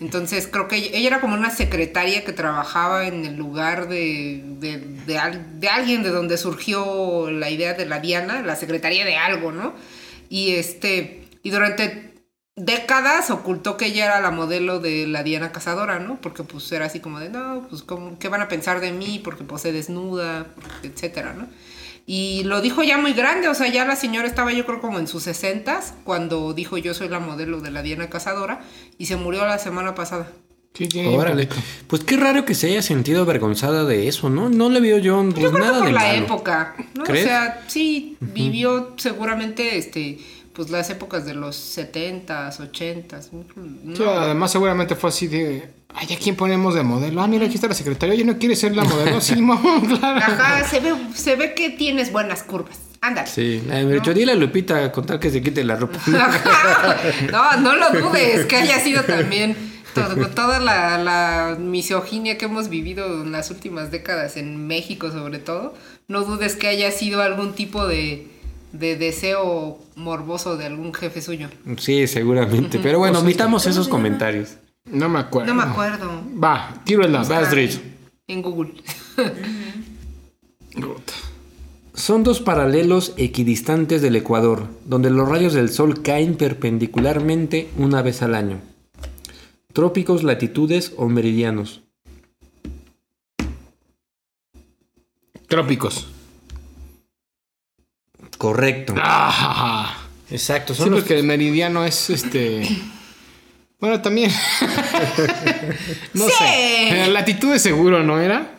[0.00, 4.42] Entonces creo que ella, ella era como una secretaria que trabajaba en el lugar de,
[4.58, 9.04] de, de al- de alguien de donde surgió la idea de la Diana, la secretaria
[9.04, 9.74] de algo, ¿no?
[10.30, 12.09] Y este, y durante
[12.64, 16.20] décadas ocultó que ella era la modelo de la Diana Cazadora, ¿no?
[16.20, 19.20] Porque pues era así como de, no, pues ¿cómo- ¿qué van a pensar de mí?
[19.22, 20.46] Porque pues se desnuda,
[20.82, 21.46] etcétera, ¿no?
[22.06, 24.98] Y lo dijo ya muy grande, o sea, ya la señora estaba yo creo como
[24.98, 28.60] en sus sesentas cuando dijo yo soy la modelo de la Diana Cazadora
[28.98, 30.28] y se murió la semana pasada.
[30.74, 31.48] Sí, tiene Órale.
[31.88, 34.48] Pues qué raro que se haya sentido avergonzada de eso, ¿no?
[34.48, 36.24] No le veo yo, pues, Yo creo nada que por de la malo.
[36.24, 37.02] época, ¿no?
[37.04, 37.24] ¿Crees?
[37.24, 40.18] O sea, sí, vivió seguramente este
[40.52, 43.28] pues las épocas de los 70s, 80s.
[43.32, 43.96] ¿no?
[43.96, 47.22] Sí, además seguramente fue así de, ay, ¿a quién ponemos de modelo?
[47.22, 49.20] Ah, mira, aquí está la secretaria, oye, ¿no quiere ser la modelo?
[49.20, 50.00] Sí, claro.
[50.02, 52.78] Ajá, se ve, se ve que tienes buenas curvas.
[53.02, 53.28] Ándale.
[53.28, 55.98] Sí, eh, yo dile a Lupita a contar que se quite la ropa.
[57.32, 59.56] no, no lo dudes, que haya sido también
[59.94, 65.38] todo- toda la, la misoginia que hemos vivido en las últimas décadas en México sobre
[65.38, 65.74] todo.
[66.08, 68.26] No dudes que haya sido algún tipo de,
[68.72, 71.48] de deseo morboso de algún jefe suyo.
[71.78, 72.78] Sí, seguramente.
[72.78, 74.56] Pero bueno, omitamos esos comentarios.
[74.84, 75.54] No me acuerdo.
[75.54, 76.22] No me acuerdo.
[76.42, 77.12] Va, tiro el.
[77.12, 77.56] Vas.
[78.26, 78.74] En Google.
[81.94, 88.22] Son dos paralelos equidistantes del Ecuador, donde los rayos del Sol caen perpendicularmente una vez
[88.22, 88.60] al año.
[89.72, 91.82] Trópicos, latitudes o meridianos.
[95.46, 96.06] Trópicos.
[98.40, 98.94] Correcto.
[98.96, 99.98] Ah,
[100.30, 100.72] Exacto.
[100.72, 102.62] sí, Son los porque el meridiano es este.
[103.78, 104.30] Bueno, también.
[106.14, 106.32] no Sí.
[106.38, 106.96] sé.
[106.96, 108.58] La latitud de seguro, ¿no era?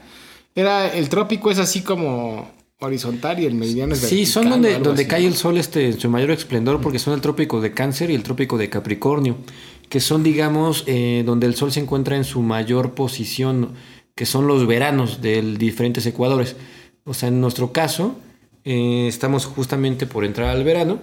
[0.56, 4.84] Era el trópico es así como horizontal y el meridiano es Sí, son vertical donde,
[4.84, 5.10] donde así.
[5.10, 8.16] cae el sol este, en su mayor esplendor, porque son el trópico de Cáncer y
[8.16, 9.38] el trópico de Capricornio,
[9.90, 13.74] que son, digamos, eh, donde el sol se encuentra en su mayor posición,
[14.16, 16.56] que son los veranos de diferentes ecuadores.
[17.04, 18.20] O sea, en nuestro caso,
[18.64, 21.00] eh, estamos justamente por entrar al verano,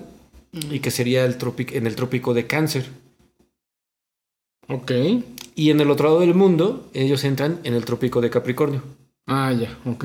[0.53, 2.89] y que sería el trópico, en el trópico de Cáncer.
[4.69, 4.93] Ok.
[5.55, 8.83] Y en el otro lado del mundo, ellos entran en el trópico de Capricornio.
[9.27, 10.05] Ah, ya, ok.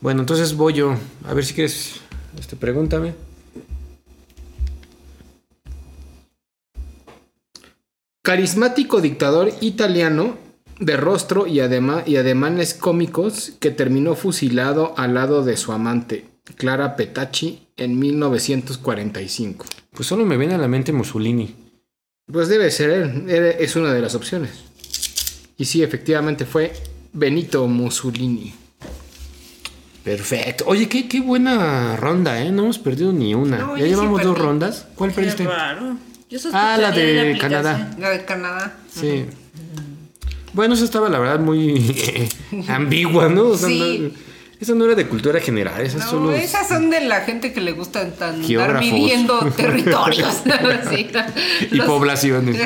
[0.00, 0.96] Bueno, entonces voy yo.
[1.24, 2.00] A ver si quieres,
[2.38, 3.14] este, pregúntame.
[8.22, 10.36] Carismático dictador italiano
[10.84, 16.24] de rostro y, adema- y ademanes cómicos que terminó fusilado al lado de su amante,
[16.56, 19.64] Clara Petacci, en 1945.
[19.92, 21.54] Pues solo me viene a la mente Mussolini.
[22.30, 24.50] Pues debe ser él, es una de las opciones.
[25.56, 26.72] Y sí, efectivamente fue
[27.12, 28.54] Benito Mussolini.
[30.02, 30.64] Perfecto.
[30.66, 32.50] Oye, qué, qué buena ronda, ¿eh?
[32.50, 33.58] No hemos perdido ni una.
[33.58, 34.86] No, ya sí llevamos dos rondas.
[34.96, 35.44] ¿Cuál Qué perdiste?
[35.44, 35.96] raro.
[36.28, 37.36] Yo Ah, la de.
[37.40, 37.94] Canadá.
[37.98, 38.76] La de Canadá.
[38.92, 39.26] Sí.
[40.52, 42.28] Bueno, eso estaba la verdad muy
[42.68, 43.48] ambigua, ¿no?
[43.48, 43.98] O sea, Sí.
[44.00, 47.22] no- esa no era de cultura general, esas No, son los- esas son de la
[47.22, 48.80] gente que le gustan tan Geógrafos.
[48.92, 50.42] midiendo territorios.
[50.90, 51.08] Sí.
[51.72, 52.56] Y poblaciones.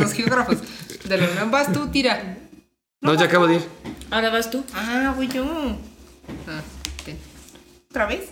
[0.00, 0.56] Los geógrafos.
[1.04, 2.36] De la UNAM vas tú, tira.
[3.00, 3.62] No, ya acabo de ir.
[4.10, 4.64] Ahora vas tú.
[4.74, 5.44] Ah, voy yo.
[6.48, 6.60] Ah.
[7.90, 8.22] ¿Otra vez?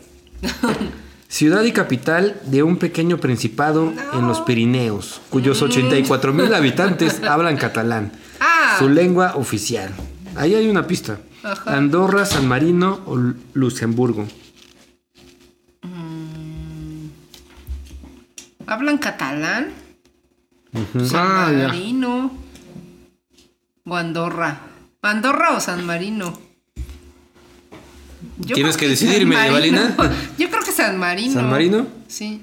[1.28, 4.18] Ciudad y capital de un pequeño principado No.
[4.18, 8.76] en los Pirineos, cuyos 84 mil habitantes hablan catalán, Ah.
[8.78, 9.90] su lengua oficial.
[10.36, 11.18] Ahí hay una pista.
[11.42, 11.76] Ajá.
[11.76, 14.26] Andorra, San Marino o Lu- Luxemburgo.
[18.66, 19.70] ¿Hablan catalán?
[21.08, 21.68] San Ah, ya.
[21.68, 22.32] Marino.
[23.86, 24.60] O Andorra.
[25.02, 26.36] ¿Andorra o San Marino?
[28.38, 29.94] Yo Tienes que decidir, San Medievalina.
[29.96, 30.16] Marino.
[30.36, 31.32] Yo creo que San Marino.
[31.34, 31.86] ¿San Marino?
[32.08, 32.42] Sí.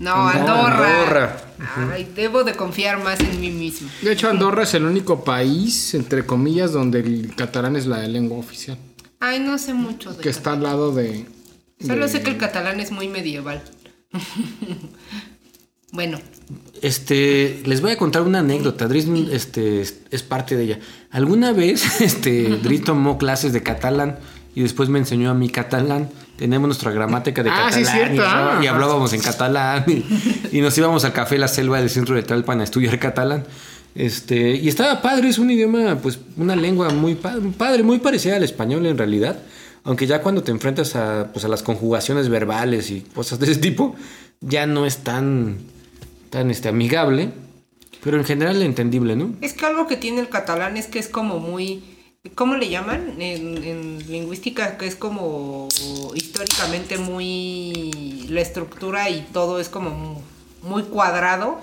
[0.00, 1.00] No, Andorra.
[1.02, 1.36] Andorra.
[1.58, 3.88] Ay, debo de confiar más en mí mismo.
[4.02, 8.38] De hecho, Andorra es el único país, entre comillas, donde el catalán es la lengua
[8.38, 8.76] oficial.
[9.20, 11.24] Ay, no sé mucho de Que está al lado de...
[11.80, 13.62] Solo de- sé que el catalán es muy medieval.
[15.92, 16.18] bueno,
[16.82, 18.88] Este, les voy a contar una anécdota.
[18.88, 20.78] Dries este, es, parte de ella.
[21.10, 24.18] Alguna vez, este, Dries tomó clases de catalán
[24.54, 26.10] y después me enseñó a mí catalán.
[26.36, 28.14] Tenemos nuestra gramática de Ah, sí, catalán cierto.
[28.14, 28.70] y, hablaba- y Ah.
[28.72, 32.60] hablábamos en catalán y, y nos íbamos al café La Selva del centro de Talpan
[32.60, 33.44] a estudiar catalán.
[33.94, 38.34] Este, y estaba padre, es un idioma, pues, una lengua muy pa- padre, muy parecida
[38.36, 39.38] al español en realidad.
[39.84, 43.60] Aunque ya cuando te enfrentas a, pues, a las conjugaciones verbales y cosas de ese
[43.60, 43.94] tipo,
[44.40, 45.58] ya no es tan,
[46.30, 47.30] tan este, amigable.
[48.02, 49.34] Pero en general entendible, ¿no?
[49.40, 51.82] es que algo que tiene el catalán es que es como muy...
[52.34, 54.78] ¿Cómo le llaman en, lingüística?
[54.78, 55.68] Que es como
[56.14, 58.26] históricamente muy...
[58.30, 60.22] La estructura y todo es como
[60.62, 61.60] muy cuadrado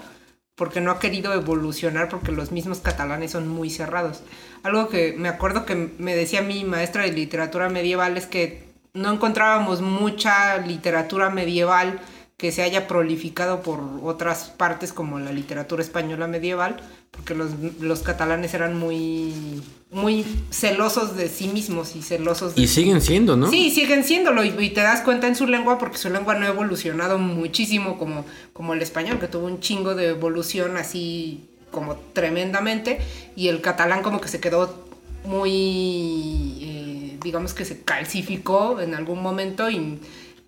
[0.55, 4.21] porque no ha querido evolucionar porque los mismos catalanes son muy cerrados.
[4.61, 9.11] Algo que me acuerdo que me decía mi maestra de literatura medieval es que no
[9.11, 11.99] encontrábamos mucha literatura medieval
[12.41, 16.77] que se haya prolificado por otras partes como la literatura española medieval,
[17.11, 22.67] porque los, los catalanes eran muy, muy celosos de sí mismos y celosos de Y
[22.67, 23.47] siguen siendo, ¿no?
[23.51, 26.47] Sí, siguen siéndolo y, y te das cuenta en su lengua porque su lengua no
[26.47, 31.95] ha evolucionado muchísimo como, como el español, que tuvo un chingo de evolución así como
[32.13, 33.01] tremendamente
[33.35, 34.83] y el catalán como que se quedó
[35.25, 39.99] muy, eh, digamos que se calcificó en algún momento y,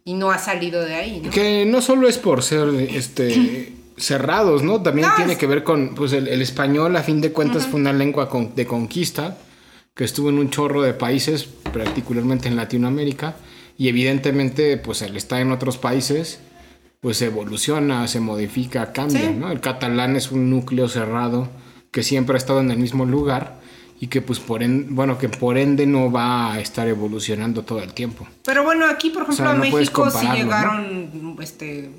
[0.06, 1.22] y no ha salido de ahí.
[1.24, 1.30] ¿no?
[1.30, 4.82] Que no solo es por ser este cerrados, ¿no?
[4.82, 7.68] También No, tiene es- que ver con, pues el, el español a fin de cuentas
[7.68, 9.38] fue una lengua con- de conquista
[9.96, 13.36] que estuvo en un chorro de países, particularmente en Latinoamérica,
[13.78, 16.40] y evidentemente, pues al estar en otros países,
[17.00, 19.36] pues evoluciona, se modifica, cambia, Sí.
[19.38, 19.52] ¿no?
[19.52, 21.50] El catalán es un núcleo cerrado
[21.92, 23.60] que siempre ha estado en el mismo lugar
[24.04, 27.82] y que pues por ende, bueno, que por ende no va a estar evolucionando todo
[27.82, 28.28] el tiempo.
[28.44, 30.44] Pero bueno, aquí por ejemplo sea, a no puedes México sí compararlo, ¿no?
[30.44, 31.90] llegaron, este,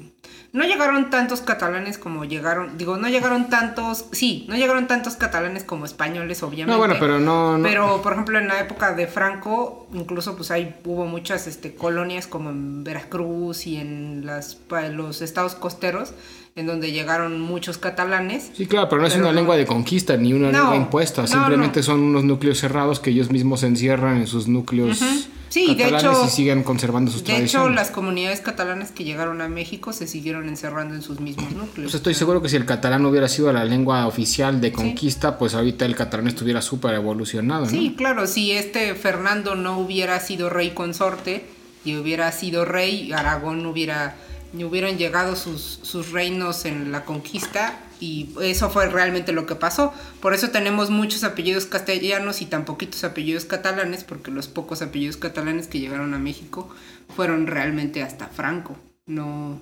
[0.52, 5.64] no llegaron tantos catalanes como llegaron, digo, no llegaron tantos, sí, no llegaron tantos catalanes
[5.64, 6.72] como españoles, obviamente.
[6.72, 7.56] No, bueno, pero no...
[7.56, 11.74] no- Pero, por ejemplo, en la época de Franco, incluso pues ahí hubo muchas este,
[11.74, 14.58] colonias como en Veracruz y en las,
[14.92, 16.12] los estados costeros,
[16.56, 18.50] en donde llegaron muchos catalanes.
[18.56, 21.22] Sí, claro, pero no es Pero una lengua de conquista ni una No, lengua impuesta.
[21.22, 21.84] no, Simplemente no.
[21.84, 25.00] son unos núcleos cerrados que ellos mismos encierran en sus núcleos
[25.48, 27.74] Sí, de catalanes hecho- y siguen conservando sus De hecho, tradiciones.
[27.74, 31.90] las comunidades catalanas que llegaron a México se siguieron encerrando en sus mismos núcleos.
[31.90, 35.54] Pues estoy seguro que si el catalán hubiera sido la lengua oficial de conquista, pues
[35.54, 37.70] ahorita el catalán estuviera súper evolucionado, ¿no?
[37.70, 41.44] Sí, claro, si este Fernando no hubiera sido rey consorte
[41.84, 44.16] y hubiera sido rey, Aragón no hubiera,
[44.54, 49.54] no hubieran llegado sus, sus reinos en la conquista y eso fue realmente lo que
[49.56, 49.92] pasó.
[50.20, 55.16] Por eso tenemos muchos apellidos castellanos y tan poquitos apellidos catalanes, porque los pocos apellidos
[55.16, 56.68] catalanes que llegaron a México
[57.16, 59.60] fueron realmente hasta Franco, no,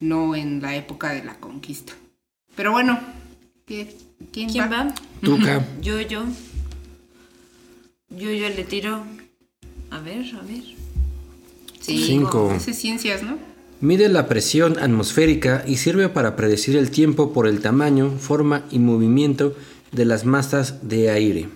[0.00, 1.92] no en la época de la conquista.
[2.54, 3.00] Pero bueno,
[3.66, 3.96] ¿qué-
[4.30, 4.94] ¿quién, ¿Quién va?
[5.22, 5.64] Tuca.
[5.80, 6.24] Yo, yo.
[8.10, 9.04] Yo, yo le tiro.
[9.90, 10.62] A ver, a ver.
[11.80, 12.54] Sí, Cinco.
[12.60, 13.38] ciencias, ¿no?
[13.82, 18.78] Mide la presión atmosférica y sirve para predecir el tiempo por el tamaño, forma y
[18.78, 19.56] movimiento
[19.90, 21.48] de las masas de aire.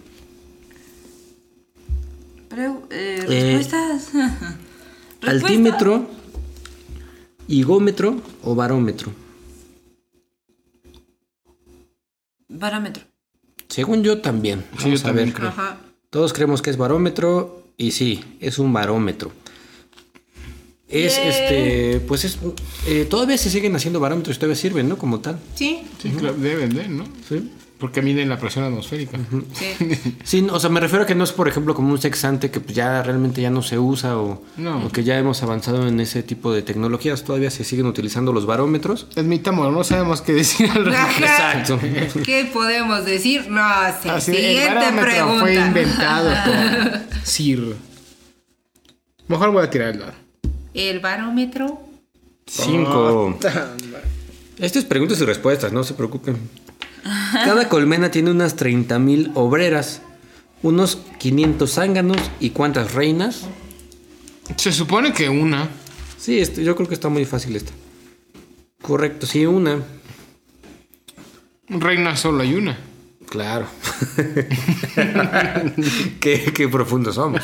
[2.50, 4.10] Preu- eh, Eh, respuestas.
[5.20, 5.30] Respuesta.
[5.30, 6.06] Altímetro,
[7.48, 9.12] higómetro o barómetro.
[12.48, 13.04] Barómetro.
[13.68, 14.64] Según yo también.
[14.78, 15.34] Sí, Vamos yo a también ver.
[15.36, 15.48] creo.
[15.50, 15.78] Ajá.
[16.10, 19.30] Todos creemos que es barómetro y sí, es un barómetro.
[20.88, 22.38] Es este, pues es,
[22.86, 24.96] eh, todavía se siguen haciendo barómetros, todavía sirven, ¿no?
[24.96, 25.38] Como tal.
[25.56, 27.04] Sí, Sí, claro, deben de, ¿no?
[27.28, 27.50] Sí.
[27.78, 29.18] Porque miden la presión atmosférica.
[29.52, 29.76] sí.
[30.24, 32.60] Sí, o sea, me refiero a que no es, por ejemplo, como un sexante que
[32.60, 34.86] pues, ya realmente ya no se usa o, No.
[34.86, 37.22] o que ya hemos avanzado en ese tipo de tecnologías.
[37.24, 39.08] Todavía se siguen utilizando los barómetros.
[39.16, 41.24] Admitamos, no sabemos qué decir al respecto.
[41.24, 41.80] Exacto.
[42.24, 43.50] ¿Qué podemos decir?
[43.50, 43.60] No
[44.02, 44.08] sé.
[44.08, 45.40] Así, el Siguiente barómetro pregunta.
[45.40, 47.76] fue inventado por Sir.
[49.28, 50.25] Mejor voy a tirar el dado.
[50.76, 51.80] El barómetro.
[52.46, 53.38] Cinco.
[54.58, 56.36] Esto es preguntas y respuestas, no se preocupen.
[57.32, 60.02] Cada colmena tiene unas 30.000 obreras,
[60.62, 63.46] unos 500 zánganos y cuántas reinas.
[64.56, 65.68] Se supone que una.
[66.18, 67.72] Sí, esto- yo creo que está muy fácil esta.
[68.82, 69.80] Correcto, sí, una.
[71.68, 72.78] Reina solo hay una.
[73.28, 73.66] Claro.
[76.20, 77.42] qué, qué profundos somos.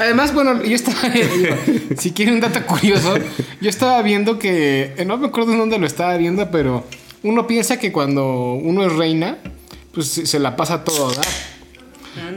[0.00, 0.98] Además, bueno, yo estaba.
[1.98, 3.14] si quieren un dato curioso,
[3.60, 4.94] yo estaba viendo que.
[4.96, 6.84] eh, No me acuerdo en dónde lo estaba viendo, pero
[7.22, 9.38] uno piensa que cuando uno es reina,
[9.92, 11.26] pues se la pasa todo a dar.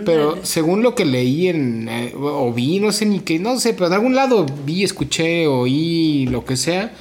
[0.06, 1.88] Pero según lo que leí en.
[1.90, 5.48] eh, o vi, no sé ni qué, no sé, pero en algún lado vi, escuché,
[5.48, 6.92] oí, lo que sea,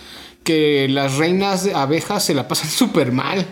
[0.48, 3.44] que las reinas de abejas se la pasan súper mal.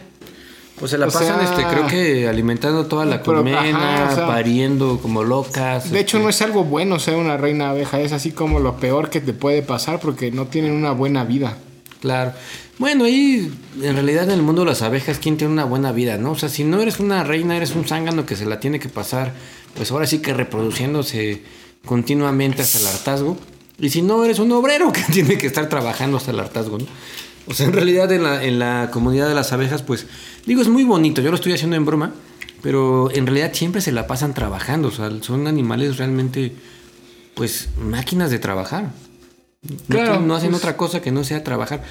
[0.79, 4.13] Pues se la O pasan, sea- este, creo que alimentando toda la Pero, colmena, ajá,
[4.13, 5.91] o sea- pariendo como locas.
[5.91, 6.25] De hecho, este.
[6.25, 9.33] no es algo bueno ser una reina abeja, es así como lo peor que te
[9.35, 11.57] puede pasar porque no tienen una buena vida.
[12.01, 12.33] Claro.
[12.79, 13.51] Bueno, ahí
[13.83, 16.33] en realidad en el mundo de las abejas, ¿quién tiene una buena vida, no?
[16.33, 18.89] O sea, si no eres una reina, eres un zángano que se la tiene que
[18.91, 19.33] pasar,
[19.75, 21.43] pues ahora sí que reproduciéndose
[21.87, 23.39] continuamente hasta el hartazgo.
[23.79, 26.87] Y si no, eres un obrero que tiene que estar trabajando hasta el hartazgo, ¿no?
[27.49, 30.07] O sea, en realidad en la, en la comunidad de las abejas, pues,
[30.47, 32.13] digo, es muy bonito, yo lo estoy haciendo en broma,
[32.61, 36.53] pero en realidad siempre se la pasan trabajando, o sea, son animales realmente,
[37.35, 38.93] pues, máquinas de trabajar.
[39.89, 41.85] Claro, no hacen pues- otra cosa que no sea trabajar.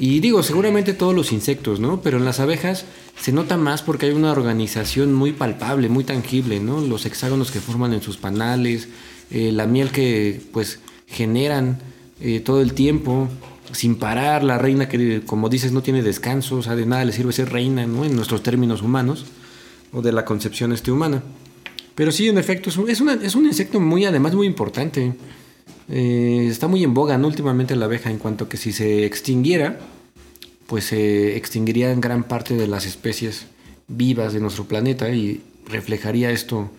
[0.00, 2.00] Y digo, seguramente todos los insectos, ¿no?
[2.02, 2.84] Pero en las abejas
[3.20, 6.80] se nota más porque hay una organización muy palpable, muy tangible, ¿no?
[6.80, 8.88] Los hexágonos que forman en sus panales,
[9.32, 11.78] eh, la miel que pues generan
[12.20, 13.28] eh, todo el tiempo,
[13.72, 17.12] sin parar, la reina que como dices no tiene descanso, o sea, de nada le
[17.12, 18.04] sirve ser reina, ¿no?
[18.04, 19.26] En nuestros términos humanos,
[19.92, 21.22] o de la concepción este humana.
[21.94, 25.14] Pero sí, en efecto, es un, es un insecto muy, además, muy importante.
[25.88, 27.16] Eh, está muy en boga.
[27.16, 29.80] Últimamente la abeja, en cuanto que si se extinguiera,
[30.66, 33.46] pues se extinguirían gran parte de las especies
[33.88, 36.70] vivas de nuestro planeta y reflejaría esto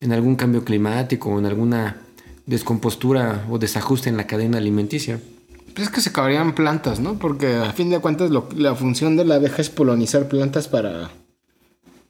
[0.00, 2.00] en algún cambio climático o en alguna
[2.46, 5.20] descompostura o desajuste en la cadena alimenticia.
[5.74, 7.18] Pues es que se acabarían plantas, ¿no?
[7.18, 11.10] Porque a fin de cuentas lo- la función de la abeja es polonizar plantas para,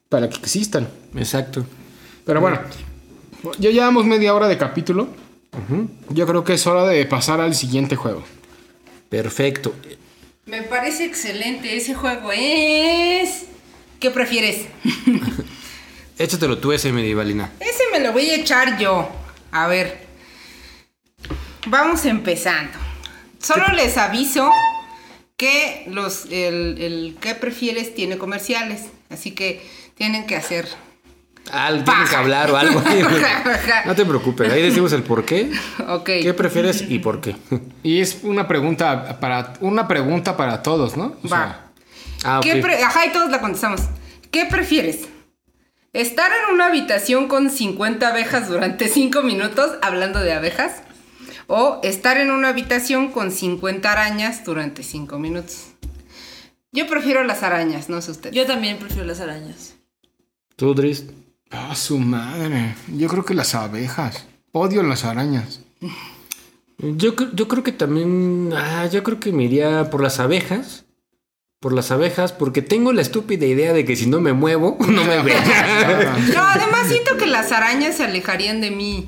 [0.09, 0.87] para que existan.
[1.15, 1.65] Exacto.
[2.25, 2.59] Pero bueno,
[3.59, 5.07] ya llevamos media hora de capítulo.
[6.09, 8.23] Yo creo que es hora de pasar al siguiente juego.
[9.09, 9.73] Perfecto.
[10.45, 12.29] Me parece excelente ese juego.
[12.33, 13.45] Es...
[13.99, 14.67] ¿Qué prefieres?
[16.17, 17.51] Échatelo tú ese medievalina.
[17.59, 19.07] Ese me lo voy a echar yo.
[19.51, 20.04] A ver.
[21.67, 22.71] Vamos empezando.
[23.39, 24.49] Solo les aviso
[25.37, 27.93] que los el, el ¿qué prefieres?
[27.95, 28.83] tiene comerciales.
[29.09, 30.67] Así que tienen que hacer.
[31.51, 32.81] Ah, tienen que hablar o algo.
[33.85, 35.51] no te preocupes, ahí decimos el por qué.
[35.87, 36.05] Ok.
[36.05, 37.35] ¿Qué prefieres y por qué?
[37.83, 41.15] Y es una pregunta para, una pregunta para todos, ¿no?
[41.23, 41.61] O sea, Va.
[42.23, 42.43] Ah, ok.
[42.43, 43.81] ¿Qué pre- Ajá, y todos la contestamos.
[44.31, 45.01] ¿Qué prefieres?
[45.93, 50.81] ¿Estar en una habitación con 50 abejas durante 5 minutos hablando de abejas?
[51.47, 55.67] ¿O estar en una habitación con 50 arañas durante 5 minutos?
[56.71, 58.31] Yo prefiero las arañas, no sé usted.
[58.31, 59.75] Yo también prefiero las arañas.
[60.55, 61.05] ¿Tú, Dris?
[61.51, 62.75] Ah, su madre.
[62.97, 64.25] Yo creo que las abejas.
[64.51, 65.61] Odio las arañas.
[66.77, 68.51] Yo, yo creo que también.
[68.55, 70.85] Ah, yo creo que me iría por las abejas.
[71.59, 75.03] Por las abejas, porque tengo la estúpida idea de que si no me muevo, no
[75.05, 75.37] me ven.
[76.33, 79.05] No, además siento que las arañas se alejarían de mí.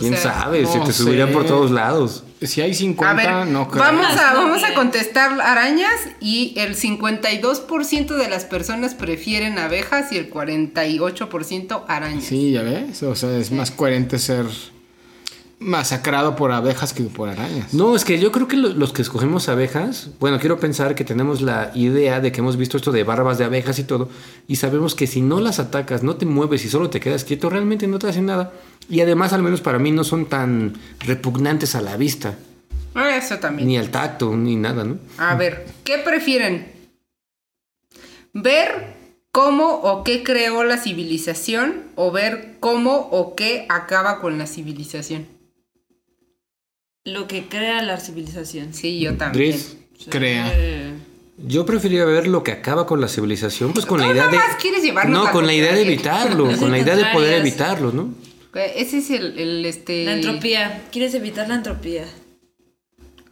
[0.00, 0.66] O ¿Quién sea, sabe?
[0.66, 1.34] Se te subirían sé.
[1.34, 2.24] por todos lados.
[2.42, 3.84] Si hay A 50, ver, no creo.
[3.84, 10.10] vamos, a, No vamos a contestar arañas y el 52% de las personas prefieren abejas
[10.12, 12.24] y el 48% arañas.
[12.24, 13.02] Sí, ya ves.
[13.02, 14.46] O sea, es más coherente ser
[15.58, 17.74] masacrado por abejas que por arañas.
[17.74, 21.04] No, es que yo creo que lo- los que escogemos abejas, bueno, quiero pensar que
[21.04, 24.08] tenemos la idea de que hemos visto esto de barbas de abejas y todo,
[24.48, 27.50] y sabemos que si no las atacas, no te mueves y solo te quedas quieto,
[27.50, 28.52] realmente no te hacen nada.
[28.88, 32.36] Y además, al menos para mí, no son tan repugnantes a la vista,
[32.94, 33.68] Ah, Eso también.
[33.68, 34.98] ni al tacto, ni nada, ¿no?
[35.18, 36.72] A ver, ¿qué prefieren?
[38.32, 38.94] ¿Ver
[39.30, 45.26] cómo o qué creó la civilización o ver cómo o qué acaba con la civilización?
[47.04, 48.74] Lo que crea la civilización.
[48.74, 49.52] Sí, yo también.
[49.52, 49.76] Dris,
[50.08, 50.94] Crea.
[51.46, 54.38] Yo preferiría ver lo que acaba con la civilización, pues con la idea de...
[54.60, 58.12] quieres llevarnos No, con la idea de evitarlo, con la idea de poder evitarlo, ¿no?
[58.54, 60.04] Eh, Ese es el, el, este...
[60.04, 60.82] La entropía.
[60.90, 62.04] ¿Quieres evitar la entropía?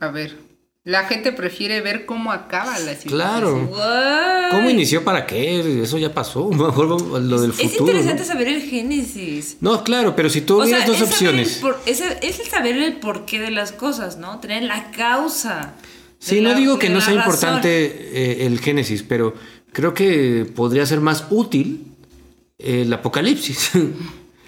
[0.01, 0.37] A ver,
[0.85, 3.09] la gente prefiere ver cómo acaba la civilización.
[3.19, 3.57] Claro.
[3.71, 4.51] What?
[4.53, 5.03] ¿Cómo inició?
[5.05, 5.83] ¿Para qué?
[5.83, 6.49] Eso ya pasó.
[6.51, 7.69] Mejor lo del futuro.
[7.75, 8.27] Es interesante ¿no?
[8.29, 9.57] saber el génesis.
[9.61, 11.59] No, claro, pero si tú hubieras dos el opciones.
[11.59, 14.39] por- es, es el saber el porqué de las cosas, ¿no?
[14.39, 15.75] Tener la causa.
[16.21, 17.19] Sí, no la- digo que no sea razón.
[17.31, 19.35] importante eh, el Génesis, pero
[19.73, 21.87] creo que podría ser más útil
[22.59, 23.73] el Apocalipsis.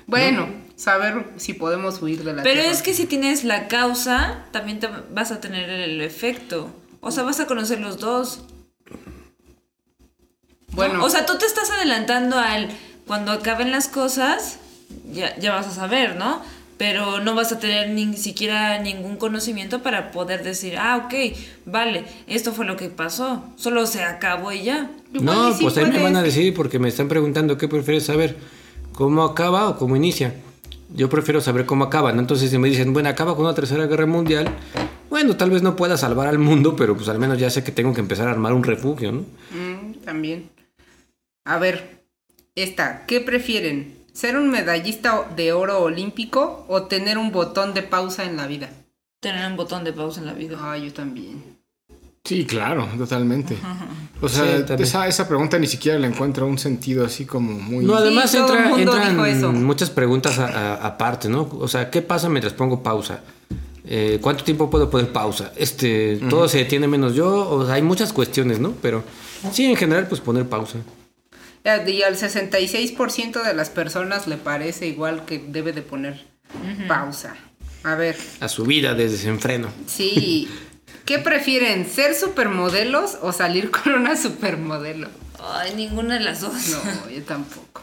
[0.06, 0.48] Bueno,
[0.80, 2.70] saber si podemos huir de la Pero Tierra.
[2.74, 6.70] es que si tienes la causa, también te vas a tener el efecto.
[7.00, 8.44] O sea, vas a conocer los dos.
[8.90, 8.96] ¿no?
[10.72, 12.70] Bueno, O sea, tú te estás adelantando al
[13.06, 14.58] cuando acaben las cosas,
[15.12, 16.40] ya, ya vas a saber, ¿no?
[16.78, 22.04] Pero no vas a tener ni siquiera ningún conocimiento para poder decir, ah, ok, vale,
[22.26, 23.44] esto fue lo que pasó.
[23.56, 24.90] Solo se acabó y ya.
[25.12, 28.38] no, pues ahí me van a decir porque me están preguntando qué prefieres saber,
[28.92, 30.32] cómo acaba o cómo inicia.
[30.92, 32.20] Yo prefiero saber cómo acaba, ¿no?
[32.20, 34.48] Entonces si me dicen, bueno, acaba con una tercera guerra mundial,
[35.08, 37.72] bueno, tal vez no pueda salvar al mundo, pero pues al menos ya sé que
[37.72, 39.20] tengo que empezar a armar un refugio, ¿no?
[39.50, 40.50] Mm, también.
[41.44, 42.04] A ver,
[42.54, 43.96] esta, ¿qué prefieren?
[44.12, 48.70] ¿Ser un medallista de oro olímpico o tener un botón de pausa en la vida?
[49.20, 50.58] Tener un botón de pausa en la vida.
[50.60, 51.59] Ah, yo también.
[52.24, 53.56] Sí, claro, totalmente.
[54.20, 57.84] O sea, esa, esa pregunta ni siquiera le encuentro un sentido así como muy...
[57.84, 61.48] No, además Sí, entra- entran muchas preguntas aparte, ¿no?
[61.58, 63.20] O sea, ¿qué pasa mientras pongo pausa?
[63.86, 65.52] Eh, ¿Cuánto tiempo puedo poner pausa?
[65.56, 67.48] Este, todo se detiene menos yo.
[67.48, 68.72] O sea, hay muchas cuestiones, ¿no?
[68.82, 69.02] Pero
[69.50, 70.78] sí, en general, pues poner pausa.
[71.64, 76.26] Y al 66% de las personas le parece igual que debe de poner
[76.86, 77.34] pausa.
[77.82, 79.68] A ver, A su vida de desenfreno.
[79.86, 80.48] sí.
[81.10, 81.90] ¿Qué prefieren?
[81.90, 85.08] ¿Ser supermodelos o salir con una supermodelo?
[85.42, 86.52] Ay, ninguna de las dos.
[86.68, 87.82] No, yo tampoco.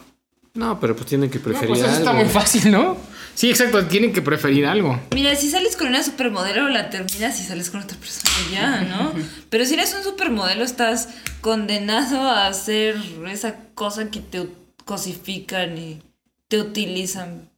[0.53, 2.23] No, pero pues tienen que No, preferir pues eso está algo.
[2.23, 2.95] muy fácil, ¿no?
[3.35, 4.97] Sí, exacto, tienen que preferir algo.
[5.13, 9.11] Mira, si sales con una supermodelo, la terminas y sales con otra persona ya, ¿no?
[9.49, 11.09] Pero si eres un supermodelo, estás
[11.41, 12.95] condenado a hacer
[13.29, 14.47] esa cosa que te
[14.85, 16.01] cosifican y
[16.47, 17.49] te utilizan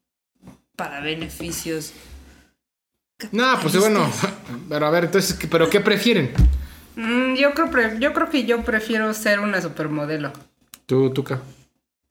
[0.76, 1.92] para beneficios.
[3.32, 4.10] No, pues bueno,
[4.70, 6.32] pero a ver, entonces, ¿qué- ¿pero qué prefieren?
[6.96, 10.32] Mm, yo, creo, yo creo que yo prefiero ser una supermodelo.
[10.86, 11.42] Tú, Tuca.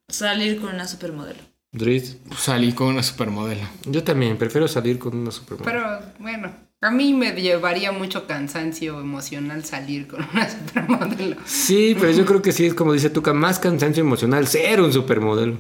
[0.09, 1.41] Salir con una supermodelo.
[1.73, 2.17] Dries.
[2.37, 3.61] Salí con una supermodelo.
[3.85, 5.71] Yo también, prefiero salir con una supermodelo.
[5.71, 6.51] Pero bueno,
[6.81, 11.37] a mí me llevaría mucho cansancio emocional salir con una supermodelo.
[11.45, 14.93] Sí, pero yo creo que sí es como dice Tuca, más cansancio emocional ser un
[14.93, 15.59] supermodelo.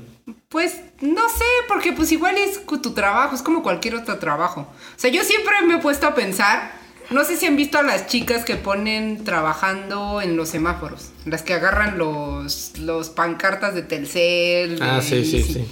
[0.48, 4.62] Pues no sé, porque pues igual es tu trabajo, es como cualquier otro trabajo.
[4.62, 6.72] O sea, yo siempre me he puesto a pensar,
[7.10, 11.42] no sé si han visto a las chicas que ponen trabajando en los semáforos, las
[11.42, 14.78] que agarran los, los pancartas de Telcel.
[14.80, 15.64] Ah, de sí, sí, sí.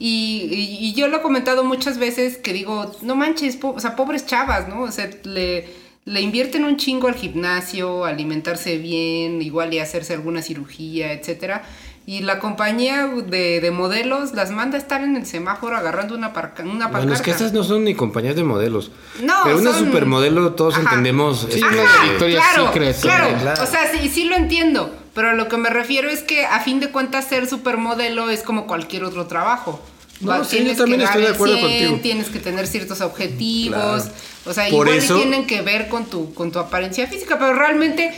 [0.00, 3.94] Y, y- y yo lo he comentado muchas veces que digo, no manches, o sea,
[3.94, 4.82] pobres chavas, ¿no?
[4.82, 5.68] O sea, le,
[6.04, 11.62] le invierten un chingo al gimnasio, alimentarse bien, igual y hacerse alguna cirugía, etcétera.
[12.08, 16.32] Y la compañía de, de modelos las manda a estar en el semáforo agarrando una,
[16.32, 16.98] parca- una pancarta.
[16.98, 18.92] Bueno, es que estas no son ni compañías de modelos.
[19.22, 20.82] No, Pero una son- supermodelo todos Ajá.
[20.84, 21.48] entendemos.
[21.50, 21.60] Sí,
[22.08, 23.36] Victoria's claro, Secret, claro.
[23.40, 23.62] claro.
[23.62, 24.94] O sea, sí, sí lo entiendo.
[25.14, 28.68] Pero lo que me refiero es que a fin de cuentas ser supermodelo es como
[28.68, 29.82] cualquier otro trabajo.
[30.20, 32.00] No, sí, yo también estoy de acuerdo el 100, contigo.
[32.02, 34.04] Tienes que tener ciertos objetivos.
[34.04, 34.14] Claro.
[34.46, 37.36] O sea, Por igual eso- tienen que ver con tu, con tu apariencia física.
[37.38, 38.14] Pero realmente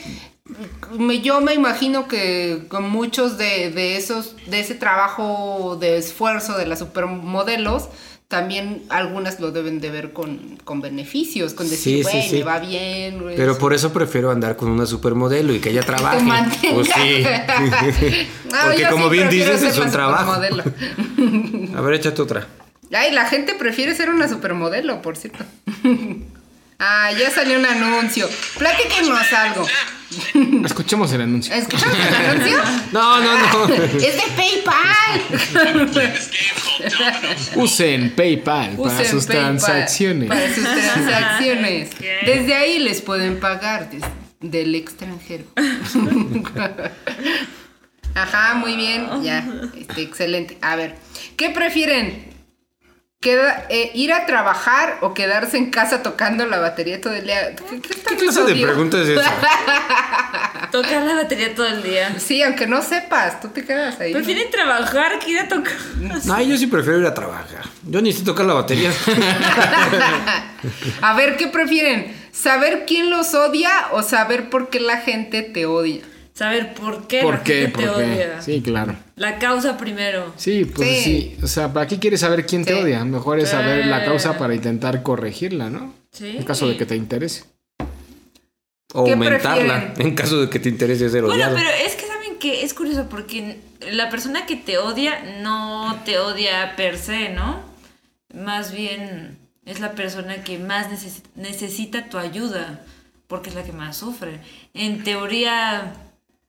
[0.98, 6.56] me- yo me imagino que con muchos de, de esos, de ese trabajo de esfuerzo
[6.56, 7.88] de las supermodelos,
[8.28, 12.36] también algunas lo deben de ver con, con beneficios, con decir, Sí, sí, güey, sí.
[12.36, 13.22] me va bien.
[13.22, 13.60] güey, Pero sí".
[13.60, 16.22] por eso prefiero andar con una supermodelo y que ella trabaje.
[16.22, 16.74] mantenga.
[16.74, 17.24] Pues sí.
[18.52, 20.32] Ah, Porque como bien dices, es un trabajo.
[21.76, 22.46] A ver, échate otra.
[22.92, 25.44] Ay, la gente prefiere ser una supermodelo, por cierto.
[26.78, 28.28] ah, ya salió un anuncio.
[28.58, 29.66] Platíquenos algo.
[30.64, 31.54] Escuchemos el anuncio.
[31.54, 32.58] ¿Escuchamos el anuncio?
[32.92, 33.74] No, no, no.
[33.74, 35.20] Es de PayPal.
[37.56, 40.28] Usen PayPal para sus PayPal transacciones.
[40.28, 41.90] Para sus transacciones.
[42.26, 43.90] Desde ahí les pueden pagar
[44.40, 45.44] del extranjero.
[48.14, 49.06] Ajá, muy bien.
[49.22, 49.46] Ya.
[49.78, 50.56] Este, excelente.
[50.62, 50.96] A ver,
[51.36, 52.37] ¿qué prefieren?
[53.20, 57.56] Queda- eh, ¿Ir a trabajar o quedarse en casa tocando la batería todo el día?
[57.56, 59.28] ¿Qué, qué ¿Qué clase de pregunta es esa?
[60.70, 62.14] Tocar la batería todo el día.
[62.20, 64.12] Sí, aunque no sepas, tú te quedas ahí.
[64.12, 64.18] ¿no?
[64.18, 65.72] Prefieren trabajar que ir a tocar.
[66.26, 67.64] No, yo sí prefiero ir a trabajar.
[67.88, 68.92] Yo ni sé tocar la batería.
[71.02, 72.14] A ver, ¿qué prefieren?
[72.32, 76.02] ¿Saber quién los odia o saber por qué la gente te odia?
[76.38, 77.62] Saber por qué ¿Por la qué?
[77.62, 78.40] gente te odia.
[78.42, 78.94] Sí, claro.
[79.16, 80.32] La causa primero.
[80.36, 81.02] Sí, pues Sí.
[81.02, 81.36] sí.
[81.42, 83.04] O sea, ¿para qué quieres saber quién te odia?
[83.04, 85.92] Mejor es saber la causa para intentar corregirla, ¿no?
[86.12, 86.36] Sí.
[86.36, 87.42] En caso de que te interese.
[88.94, 90.06] O ¿Qué aumentarla prefieren?
[90.10, 91.56] en caso de que te interese ser Bueno, odiado.
[91.56, 93.58] pero es que saben que es curioso porque
[93.90, 97.60] la persona que te odia no te odia per se, ¿no?
[98.32, 102.80] Más bien es la persona que más necesi- necesita tu ayuda
[103.26, 104.38] porque es la que más sufre.
[104.72, 105.92] En teoría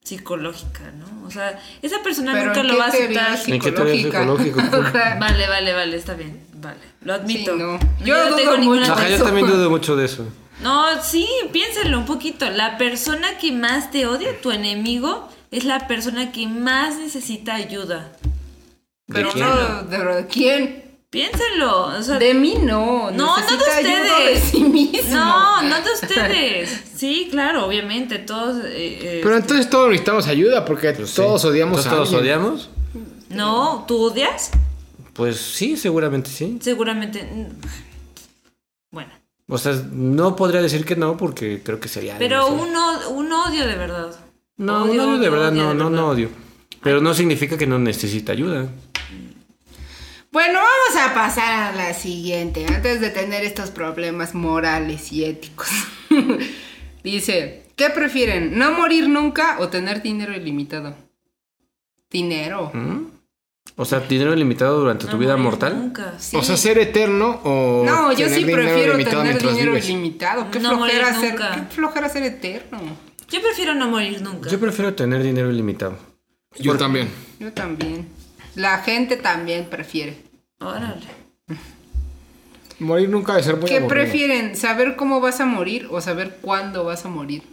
[0.04, 1.28] psicológica, ¿no?
[1.28, 3.40] O sea, esa persona Pero nunca ¿en lo va a aceptar.
[3.48, 5.18] ¿En qué teoría psicológica?
[5.20, 6.80] Vale, vale, vale, está bien, vale.
[7.02, 7.54] Lo admito.
[7.54, 7.80] Sí, no.
[8.00, 8.94] Yo, Yo no tengo ninguna mucho.
[8.94, 10.28] Ajá, yo también dudo mucho de eso.
[10.62, 12.50] No, sí, piénsalo un poquito.
[12.50, 18.12] La persona que más te odia, tu enemigo, es la persona que más necesita ayuda.
[19.08, 19.46] Pero quién?
[19.46, 20.89] no, ¿de, de quién?
[21.12, 21.88] Piénselo.
[21.98, 23.10] O sea, De mí no.
[23.12, 24.44] no, no de ustedes.
[24.44, 25.16] De sí mismo.
[25.16, 26.84] No, no de ustedes.
[26.96, 28.64] Sí, claro, obviamente, todos.
[28.66, 31.16] eh, eh, Pero entonces todos necesitamos ayuda porque Pues sí.
[31.16, 32.38] todos odiamos Entonces, a ¿Todos alguien.
[32.40, 32.70] odiamos?
[33.30, 34.52] No, ¿tú odias?
[35.14, 36.60] Pues sí, seguramente sí.
[36.62, 37.24] Seguramente.
[37.24, 37.48] mm,
[38.92, 39.12] Bueno,
[39.48, 42.18] O sea, no podría decir que no porque creo que sería.
[42.20, 43.10] pero demasiado.
[43.10, 44.16] un, un odio de verdad.
[44.58, 46.30] No, Odio, un odio de verdad, odio no, de no, no odio.
[46.84, 48.68] Pero no significa que no necesita ayuda.
[50.32, 55.68] Bueno, vamos a pasar a la siguiente, antes de tener estos problemas morales y éticos.
[57.04, 58.58] Dice, ¿qué prefieren?
[58.58, 60.96] ¿No morir nunca o tener dinero ilimitado?
[62.12, 62.70] Dinero.
[62.74, 63.06] ¿Mm?
[63.76, 65.78] O sea, dinero ilimitado durante tu vida mortal.
[65.80, 66.14] Nunca.
[66.20, 66.36] Sí.
[66.36, 67.84] O sea, ser eterno o.
[67.86, 69.90] No, yo sí dinero prefiero tener dinero vives?
[69.90, 70.52] ilimitado.
[70.52, 71.56] Qué No flojera morir ser, nunca.
[71.70, 72.80] qué flojera ser eterno.
[73.32, 74.50] Yo prefiero no morir nunca.
[74.50, 75.98] Yo prefiero tener dinero ilimitado.
[76.58, 77.10] Yo también.
[77.40, 78.08] Yo también.
[78.56, 80.18] La gente también prefiere.
[80.60, 81.06] Órale.
[82.80, 83.90] Morir nunca debe ser muy ¿Qué aburrido.
[84.04, 84.56] prefieren?
[84.56, 87.44] ¿Saber cómo vas a morir o saber cuándo vas a morir?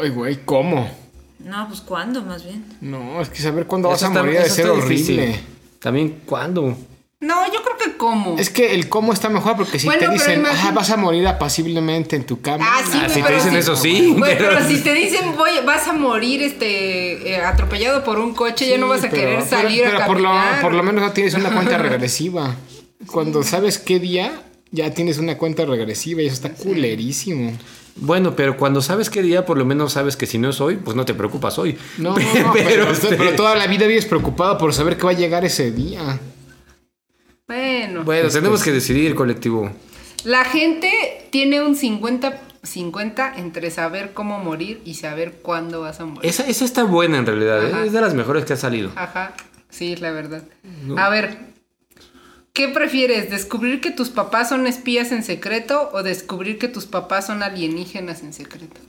[0.00, 0.88] Ay, güey, ¿cómo?
[1.40, 2.64] No, pues ¿cuándo más bien?
[2.80, 5.18] No, es que saber cuándo vas a está- morir debe eso ser está difícil.
[5.20, 5.40] horrible.
[5.80, 6.76] También, ¿cuándo?
[7.22, 8.36] No, yo creo que cómo.
[8.38, 11.26] Es que el cómo está mejor porque si Bueno, te dicen, ah, vas a morir
[11.28, 12.66] apaciblemente en tu cama.
[12.68, 13.56] Ah, sí, Ah, si te dicen sí.
[13.58, 14.14] eso, sí.
[14.18, 18.34] Güey, pero, pero- si te dicen voy, vas a morir este eh, atropellado por un
[18.34, 20.60] coche, ya no vas a pero- querer salir pero a por lo, caminar.
[20.60, 22.56] por lo menos no tienes una cuenta regresiva.
[23.06, 24.42] Cuando sabes qué día,
[24.72, 27.52] ya tienes una cuenta regresiva y eso está culerísimo.
[27.94, 30.76] Bueno, pero cuando sabes qué día, por lo menos sabes que si no es hoy,
[30.76, 31.76] pues no te preocupas hoy.
[31.98, 35.14] No, pero, pero, este- pero toda la vida vives preocupado por saber que va a
[35.14, 36.18] llegar ese día.
[37.48, 39.70] Bueno, Bueno, Este- tenemos que decidir, colectivo.
[40.24, 46.04] la gente tiene un 50, 50 entre saber cómo morir y saber cuándo vas a
[46.06, 46.28] morir.
[46.30, 47.72] Esa, esa está buena en realidad, ¿eh?
[47.72, 47.84] Ajá.
[47.84, 48.92] es de las mejores que ha salido.
[48.94, 49.34] Ajá,
[49.68, 50.44] sí, es la verdad.
[50.96, 51.36] A ver,
[52.52, 53.28] ¿qué prefieres?
[53.30, 58.22] ¿Descubrir que tus papás son espías en secreto o descubrir que tus papás son alienígenas
[58.22, 58.80] en secreto?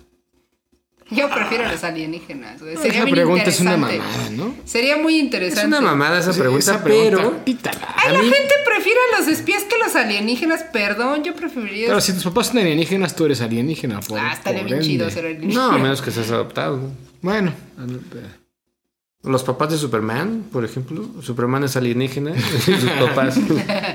[1.11, 2.75] Yo prefiero los alienígenas, güey.
[2.77, 4.55] Sería Esa pregunta es una mamada, ¿no?
[4.65, 5.67] Sería muy Es interesante.
[5.67, 7.81] una mamada esa pregunta, Esa pregunta, pero...
[7.97, 10.63] Ay, la mí- gente prefiere a los espías que los alienígenas.
[10.71, 11.87] Perdón, yo preferiría.
[11.87, 13.99] Pero si tus papás son alienígenas, tú eres alienígena.
[13.99, 14.85] Por, ah, estaría bien ende.
[14.87, 15.67] chido ser alienígena.
[15.67, 16.79] No, a menos que seas adoptado.
[17.21, 17.53] Bueno,
[19.23, 21.07] Los papás de Superman, por ejemplo.
[21.21, 22.33] Superman es alienígena.
[22.65, 23.37] sus papás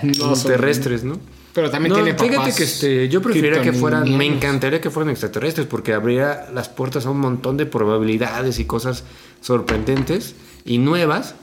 [0.02, 1.20] No son- terrestres, ¿no?
[1.58, 2.28] Pero también No, tiene papás.
[2.30, 6.68] fíjate que este, yo preferiría que fueran, me encantaría que fueran extraterrestres porque abriría las
[6.68, 9.02] puertas a un montón de probabilidades y cosas
[9.40, 11.34] sorprendentes y nuevas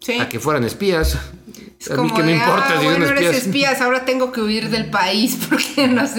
[0.00, 0.18] Sí.
[0.18, 1.18] a que fueran espías.
[1.78, 3.46] Es a mí como que me de, importa ah, si bueno, son eres espías.
[3.46, 6.12] espías, ahora tengo que huir del país porque nos,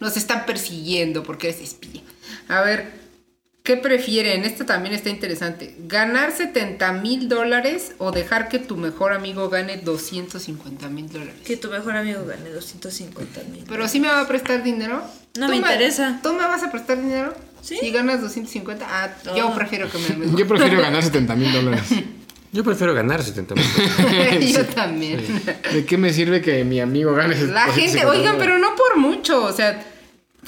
[0.00, 2.02] nos están persiguiendo porque eres espía.
[2.48, 2.97] A ver,
[3.68, 4.44] ¿qué prefieren?
[4.44, 5.74] Esto también está interesante.
[5.80, 11.34] ¿Ganar 70 mil dólares o dejar que tu mejor amigo gane 250 mil dólares?
[11.44, 13.64] Que tu mejor amigo gane 250 mil.
[13.68, 15.02] ¿Pero sí me va a prestar dinero?
[15.38, 16.18] No ¿Tú me interesa.
[16.22, 17.34] ¿Tú me vas a prestar dinero?
[17.60, 17.76] Sí.
[17.78, 19.54] Si ganas 250, ah, yo No.
[19.54, 20.30] prefiero que me...
[20.38, 21.82] Yo prefiero ganar 70 mil dólares.
[22.52, 23.64] Yo prefiero ganar 70 mil.
[24.54, 25.42] yo también.
[25.74, 27.34] ¿De qué me sirve que mi amigo gane?
[27.34, 28.38] La 250 gente, oigan, dólares?
[28.38, 29.84] pero no por mucho, o sea,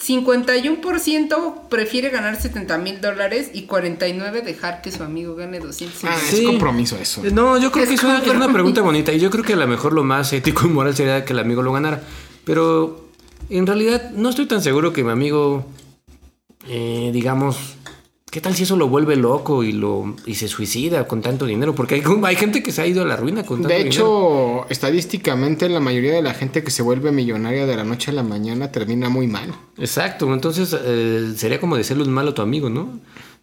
[0.01, 6.17] 51% prefiere ganar 70 mil dólares y 49 dejar que su amigo gane 250.
[6.17, 6.41] Ah, Sí.
[6.41, 7.23] es compromiso eso.
[7.33, 8.53] No, yo creo Es que es una, es una compromiso.
[8.55, 11.25] pregunta bonita y yo creo que a lo mejor lo más ético y moral sería
[11.25, 12.03] que el amigo lo ganara.
[12.45, 13.09] Pero
[13.51, 15.65] en realidad no estoy tan seguro que mi amigo,
[16.69, 17.57] eh, digamos,
[18.31, 21.75] ¿qué tal si eso lo vuelve loco y lo y se suicida con tanto dinero?
[21.75, 23.91] Porque hay, hay gente que se ha ido a la ruina con tanto De dinero.
[23.91, 28.15] hecho, estadísticamente la mayoría de la gente que se vuelve millonaria de la noche a
[28.15, 29.55] la mañana termina muy mal.
[29.79, 33.01] Exacto, entonces eh, sería como decirle un malo a tu amigo, ¿no?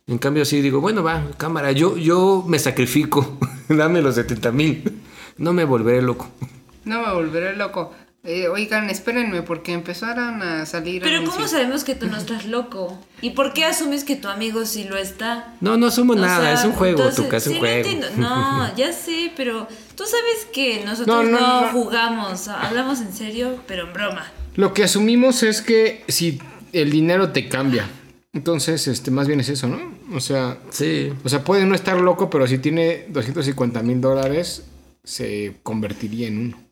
[0.08, 5.02] En cambio así digo, bueno, va, cámara, yo, yo me sacrifico, dame los 70 mil,
[5.38, 6.30] no me volveré loco.
[6.86, 7.92] No me volveré loco.
[8.30, 13.02] Eh, oigan, espérenme porque empezaron a salir Pero ¿cómo sabemos que tú no estás loco?
[13.22, 15.56] ¿Y por qué asumes que tu amigo sí lo está?
[15.62, 17.60] No, no asumo O nada, sea, es un juego, entonces, tu casa es sí, un
[17.60, 17.90] juego.
[18.18, 19.66] No, ya sé, pero
[19.96, 21.68] tú sabes que nosotros No, no, no, no.
[21.70, 24.30] jugamos, hablamos en serio, pero en broma.
[24.56, 26.42] Lo que asumimos es que si
[26.74, 27.88] el dinero te cambia,
[28.34, 29.80] entonces, este, más bien es eso, ¿no?
[30.14, 34.66] O sea, Sí, o sea, puede no estar loco, pero si tiene 250 mil dólares,
[35.06, 36.67] se convertiría en uno.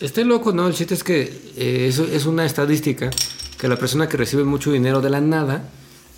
[0.00, 1.22] Esté loco, no, el chiste es que
[1.56, 3.10] eh, eso es una estadística
[3.58, 5.68] que la persona que recibe mucho dinero de la nada,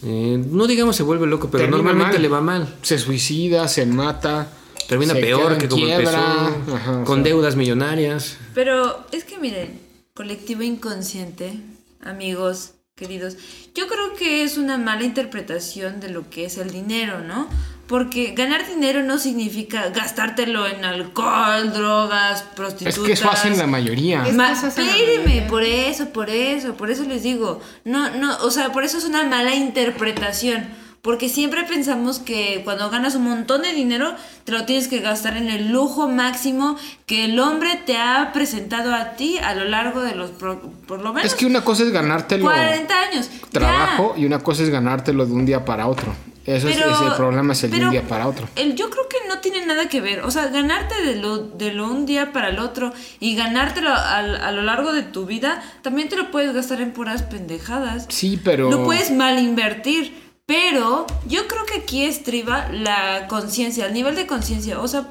[0.02, 2.22] eh, no digamos se vuelve loco, pero Termina normalmente mal.
[2.22, 2.76] le va mal.
[2.82, 4.52] Se suicida, se mata.
[4.86, 7.24] Termina se peor que como quiebra, empezó, ajá, con sea.
[7.24, 8.36] deudas millonarias.
[8.54, 9.80] Pero es que miren,
[10.14, 11.60] colectivo inconsciente,
[12.02, 13.36] amigos queridos,
[13.74, 17.48] yo creo que es una mala interpretación de lo que es el dinero, ¿no?
[17.90, 22.96] Porque ganar dinero no significa gastártelo en alcohol, drogas, prostitutas.
[22.98, 24.24] Es que eso hacen la mayoría.
[24.26, 27.60] Es- Ma- espéreme, por eso, por eso, por eso les digo.
[27.84, 30.68] No, no, o sea, por eso es una mala interpretación.
[31.02, 35.38] Porque siempre pensamos que cuando ganas un montón de dinero, te lo tienes que gastar
[35.38, 36.76] en el lujo máximo
[37.06, 41.00] que el hombre te ha presentado a ti a lo largo de los, pro- por
[41.00, 43.30] lo menos, Es que una cosa es ganártelo 40 años.
[43.30, 43.48] Ya.
[43.50, 46.14] trabajo y una cosa es ganártelo de un día para otro.
[46.44, 48.48] Eso es, Pero- es el problema, es el de un día para otro.
[48.56, 50.20] el- yo creo que no tiene nada que ver.
[50.20, 54.36] O sea, ganarte de lo, de lo un día para el otro y ganártelo al-
[54.36, 58.04] a, lo largo de tu vida, también te lo puedes gastar en puras pendejadas.
[58.10, 58.70] Sí, pero...
[58.70, 60.28] Lo puedes mal invertir.
[60.50, 64.80] Pero yo creo que aquí estriba la conciencia, el nivel de conciencia.
[64.80, 65.06] O sea,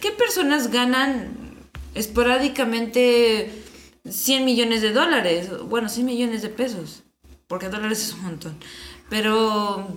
[0.00, 1.28] ¿qué personas ganan
[1.94, 3.52] esporádicamente
[4.04, 5.48] 100 millones de dólares?
[5.68, 7.04] Bueno, 100 millones de pesos.
[7.46, 8.56] Porque dólares es un montón.
[9.08, 9.96] Pero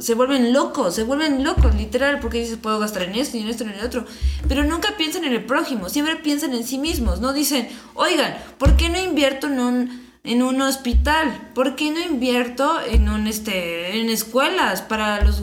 [0.00, 3.48] se vuelven locos, se vuelven locos, literal, porque dices, puedo gastar en esto y en
[3.48, 4.04] esto y en el otro.
[4.48, 7.20] Pero nunca piensan en el prójimo, siempre piensan en sí mismos.
[7.20, 11.50] No dicen, oigan, ¿por qué no invierto en un en un hospital?
[11.54, 15.42] ¿Por qué no invierto en un este en escuelas para las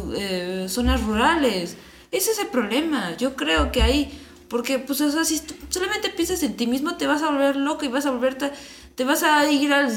[0.71, 1.75] zonas rurales?
[2.11, 3.17] Ese es el problema.
[3.17, 7.07] Yo creo que ahí porque pues o sea, si solamente piensas en ti mismo te
[7.07, 8.51] vas a volver loco y vas a volverte
[8.93, 9.91] te vas a ir al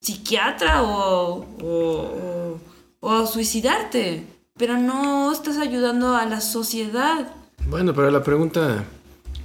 [0.00, 2.58] psiquiatra o, o,
[3.00, 4.24] o, o suicidarte,
[4.56, 7.30] pero no estás ayudando a la sociedad.
[7.68, 8.84] Bueno, pero la pregunta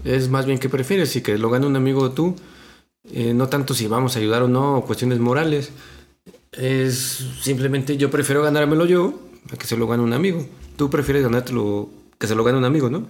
[0.03, 2.35] es más bien qué prefieres, si que lo gane un amigo tú,
[3.11, 5.71] eh, no tanto si vamos a ayudar o no, o cuestiones morales.
[6.51, 9.19] Es simplemente yo prefiero ganármelo yo
[9.51, 10.45] a que se lo gane un amigo.
[10.75, 13.07] Tú prefieres ganártelo que se lo gane un amigo, ¿no?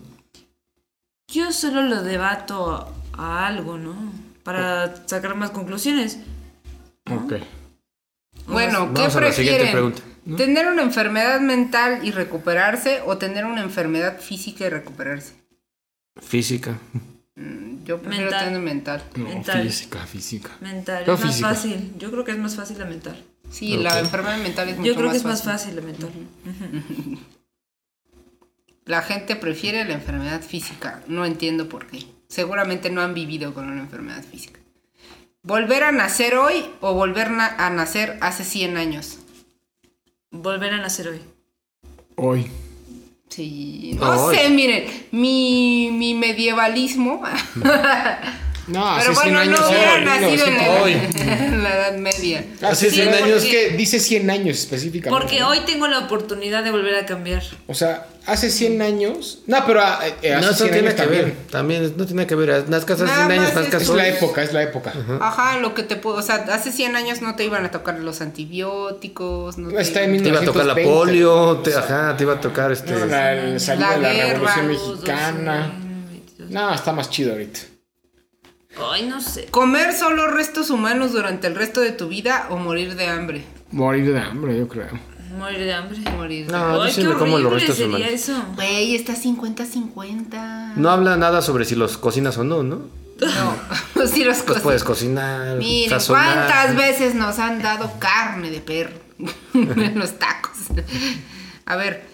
[1.31, 3.95] Yo solo lo debato a algo, ¿no?
[4.43, 6.19] Para sacar más conclusiones.
[7.09, 7.33] Ok.
[8.47, 9.71] Bueno, ¿qué Vamos a la siguiente prefieren?
[9.71, 10.35] pregunta, ¿no?
[10.37, 15.33] ¿Tener una enfermedad mental y recuperarse o tener una enfermedad física y recuperarse?
[16.21, 16.77] Física.
[17.35, 18.45] Mm, Yo prefiero Mental.
[18.45, 19.03] tener mental.
[19.15, 19.63] No, Mental.
[19.63, 20.57] física, física.
[20.59, 21.03] Mental.
[21.03, 21.47] Es más física.
[21.49, 21.93] fácil.
[21.97, 23.23] Yo creo que es más fácil la mental.
[23.49, 26.09] Sí, la enfermedad mental es mucho Yo creo que es más más fácil la mental.
[28.85, 31.01] La gente prefiere la enfermedad física.
[31.07, 32.05] No entiendo por qué.
[32.29, 34.59] Seguramente no han vivido con una enfermedad física.
[35.43, 39.19] ¿Volver a nacer hoy o volver na- a nacer hace 100 años?
[40.31, 41.21] Volver a nacer hoy.
[42.15, 42.47] Hoy.
[43.37, 47.21] Sí, no sé, miren, mi, mi medievalismo.
[48.67, 50.91] No, Pero hace 100 bueno, años no era hubiera nacido en Hoy.
[50.93, 52.45] en la Edad Media.
[52.61, 55.09] Hace Sí, 100 porque- años que dice 100 años específicamente.
[55.25, 57.43] Porque hoy tengo la oportunidad de volver a cambiar.
[57.67, 59.39] O sea, hace 100 años.
[59.47, 61.23] No, pero ah, eh, hace No, eso 100 tiene años que también.
[61.25, 61.33] ver.
[61.49, 62.69] También no tiene que ver.
[62.69, 64.93] Nazcas hace Nada 100 años, nazcas Es la época, es la época.
[65.21, 66.17] Ajá, lo que te puedo.
[66.17, 69.57] O sea, hace 100 años no te iban a tocar los antibióticos.
[69.57, 70.83] No te Está en iban- Te iba a tocar la 1920.
[71.23, 72.91] polio, te, ajá, te iba a tocar este.
[72.91, 74.55] No, la, el salida La de la guerra.
[74.55, 75.73] Revolución Mexicana.
[76.49, 77.59] No, está más chido ahorita.
[78.91, 79.45] Ay, no sé.
[79.45, 83.43] Comer solo restos humanos durante el resto de tu vida o morir de hambre.
[83.71, 84.89] Morir de hambre, yo creo.
[85.37, 85.99] Morir de hambre.
[86.15, 88.13] Morir de No, yo qué me como los restos sería humanos.
[88.13, 88.43] eso.
[88.55, 90.73] Güey, está 50-50.
[90.75, 92.81] No habla nada sobre si los cocinas o no, ¿no?
[93.19, 95.57] No, sí los Los puedes cocinar.
[95.57, 96.47] Miren, sazonar.
[96.47, 98.95] ¿cuántas veces nos han dado carne de perro
[99.53, 100.53] en los tacos?
[101.65, 102.05] A ver,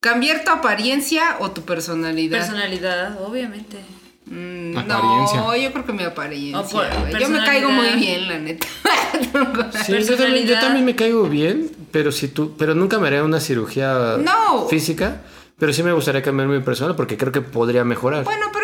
[0.00, 2.38] ¿cambiar tu apariencia o tu personalidad?
[2.40, 3.78] Personalidad, obviamente.
[4.30, 5.40] Mm, Apariencia.
[5.40, 6.62] No, yo creo que mi apariencia.
[6.62, 8.66] Por- yo me caigo muy bien, la neta.
[9.22, 10.60] Sí, yo también, yo Personalidad.
[10.60, 14.66] también me caigo bien, pero si tú, pero nunca me haré una cirugía No.
[14.68, 15.22] física,
[15.58, 18.24] pero sí me gustaría cambiar mi persona porque creo que podría mejorar.
[18.24, 18.57] bueno, pero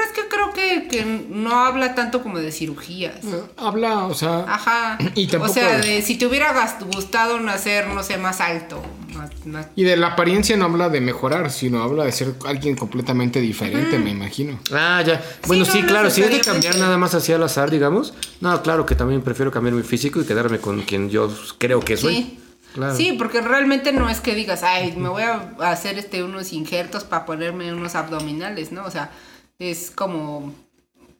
[0.98, 3.16] que que, que no habla tanto como de cirugías.
[3.56, 4.44] Habla, o sea.
[4.48, 4.98] Ajá.
[5.14, 6.52] Y tampoco- O sea, de si te hubiera
[6.94, 8.82] gustado nacer, no sé, más alto.
[9.14, 12.74] más- más- Y de la apariencia no habla de mejorar, sino habla de ser alguien
[12.76, 14.58] completamente diferente, me imagino.
[14.72, 15.22] Ah, ya.
[15.46, 16.68] Bueno, no sí, claro, si es de necesariamente.
[16.68, 18.12] cambiar nada más hacia al azar, digamos.
[18.40, 21.96] No, claro que también prefiero cambiar mi físico y quedarme con quien yo creo que
[21.96, 22.14] soy.
[22.16, 22.40] Sí.
[22.74, 22.96] Claro.
[22.96, 27.04] Sí, porque realmente no es que digas, ay, me voy a hacer este unos injertos
[27.04, 28.84] para ponerme unos abdominales, ¿no?
[28.84, 29.12] O sea,
[29.60, 30.52] es como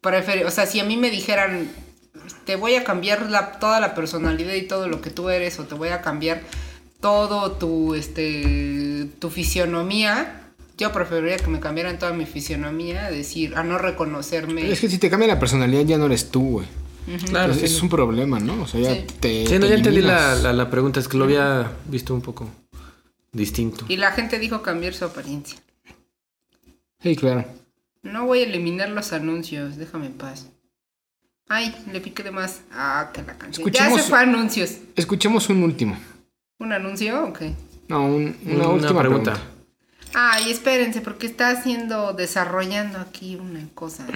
[0.04, 1.68] prefer- o sea, si a mí me dijeran
[2.46, 5.64] te voy a cambiar la, toda la personalidad y todo lo que tú eres o
[5.64, 6.42] te voy a cambiar
[7.00, 10.42] todo tu este tu fisionomía,
[10.78, 14.70] yo preferiría que me cambiaran toda mi fisionomía, decir, a no reconocerme.
[14.70, 16.66] Es que si te cambia la personalidad ya no eres tú, güey.
[17.28, 17.64] Claro, Es- sí.
[17.66, 18.62] es un problema, ¿no?
[18.62, 19.06] O sea, ya Sí.
[19.20, 19.46] te.
[19.46, 22.22] Sí, no, te ya entendí la, la, la pregunta, es que lo había visto un
[22.22, 22.48] poco
[23.32, 23.84] distinto.
[23.88, 25.58] Y la gente dijo cambiar su apariencia.
[27.02, 27.44] Sí, claro.
[28.04, 30.50] No voy a eliminar los anuncios, déjame en paz.
[31.48, 32.60] Ay, le piqué de más.
[32.72, 33.68] Ah, que la canción.
[33.70, 34.76] Ya se fue anuncios.
[34.96, 35.98] Escuchemos un último.
[36.58, 37.24] ¿Un anuncio?
[37.24, 37.40] Ok.
[37.88, 39.32] No, un- una, Una última pregunta.
[39.32, 39.50] pregunta.
[40.14, 44.06] Ay, espérense, porque está haciendo, desarrollando aquí una cosa.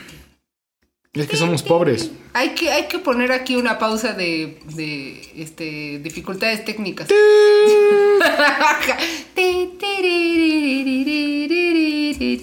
[1.13, 2.13] Es que somos pobres.
[2.35, 7.09] Hay que, hay que poner aquí una pausa de, de este, dificultades técnicas.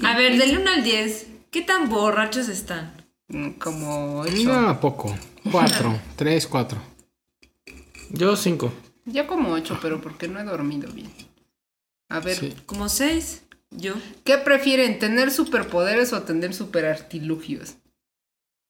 [0.04, 2.92] A ver, del 1 al 10, ¿qué tan borrachos están?
[3.60, 4.44] Como ocho.
[4.62, 5.16] No, poco.
[5.50, 5.98] Cuatro.
[6.18, 6.78] Tres, cuatro.
[8.10, 8.74] Yo cinco.
[9.06, 11.10] Yo como ocho, pero porque no he dormido bien.
[12.10, 12.54] A ver, Sí.
[12.66, 13.44] ¿Como 6?
[13.72, 13.94] Yo.
[14.26, 15.00] ¿qué prefieren?
[15.00, 17.76] ¿Tener superpoderes o tener superartilugios?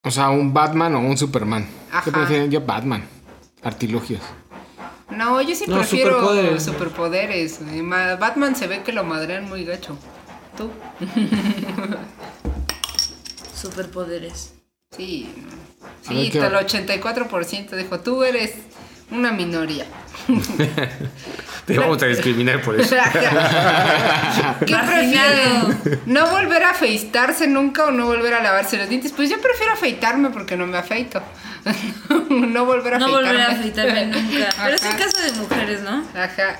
[0.03, 1.67] O sea, un Batman o un Superman.
[1.91, 2.03] Ajá.
[2.03, 2.51] ¿Qué prefieren?
[2.51, 3.03] Yo, Batman.
[3.63, 4.21] Artilugios.
[5.09, 6.63] No, yo sí No, prefiero superpoderes.
[6.63, 7.61] superpoderes.
[7.83, 9.97] Ma- Batman se ve que lo madrean muy gacho.
[10.55, 10.69] ¿Tú?
[13.65, 14.53] Superpoderes.
[14.95, 15.29] Sí.
[16.07, 18.53] Sí, ¿qué- hasta el 84% dijo, tú eres
[19.11, 19.85] una minoría.
[21.65, 22.95] Te vamos a discriminar por eso.
[24.65, 26.01] ¿Qué prefieren?
[26.05, 29.11] ¿No volver a afeitarse nunca o no volver a lavarse los dientes?
[29.13, 31.21] Pues yo prefiero afeitarme porque no me afeito.
[32.29, 33.29] no volver a No afeitarme.
[33.31, 34.49] volver a afeitarme nunca.
[34.63, 34.97] Pero es Ajá.
[34.97, 36.03] caso de mujeres, ¿no?
[36.15, 36.59] Ajá.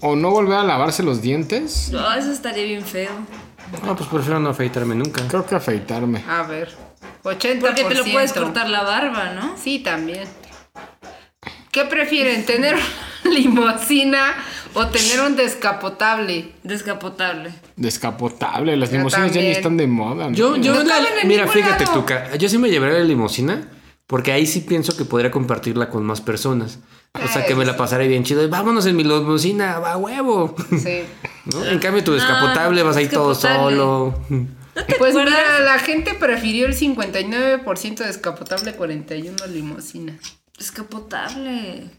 [0.00, 1.90] O no volver a lavarse los dientes.
[1.92, 3.10] No, eso estaría bien feo.
[3.84, 5.22] No, pues prefiero no afeitarme nunca.
[5.28, 6.24] Creo que afeitarme.
[6.28, 6.68] A ver.
[7.22, 7.58] 80%.
[7.60, 9.56] Porque te lo puedes cortar la barba, ¿no?
[9.56, 10.24] Sí, también.
[11.70, 12.44] ¿Qué prefieren?
[12.44, 12.74] ¿Tener
[13.24, 14.34] una limusina
[14.74, 16.52] o tener un descapotable?
[16.62, 17.52] Descapotable.
[17.76, 18.76] Descapotable.
[18.76, 20.28] Las Yo limusinas ya ni están de moda.
[20.30, 20.32] ¿no?
[20.36, 22.00] Yo, yo, No la- mira, fíjate lado.
[22.00, 23.68] tú, Ca- yo sí me llevaría la limusina
[24.06, 26.80] porque ahí sí pienso que podría compartirla con más personas.
[27.14, 28.48] O sea, que me la pasaré bien chido.
[28.48, 30.54] Vámonos en mi limusina, a huevo.
[30.70, 31.02] Sí.
[31.52, 31.64] ¿No?
[31.66, 34.14] En cambio, tu descapotable vas ahí todo solo.
[34.28, 35.34] ¿No te Pues acuerdas?
[35.34, 40.16] mira, la gente prefirió el 59% descapotable, 41 limosina.
[40.56, 41.90] Descapotable.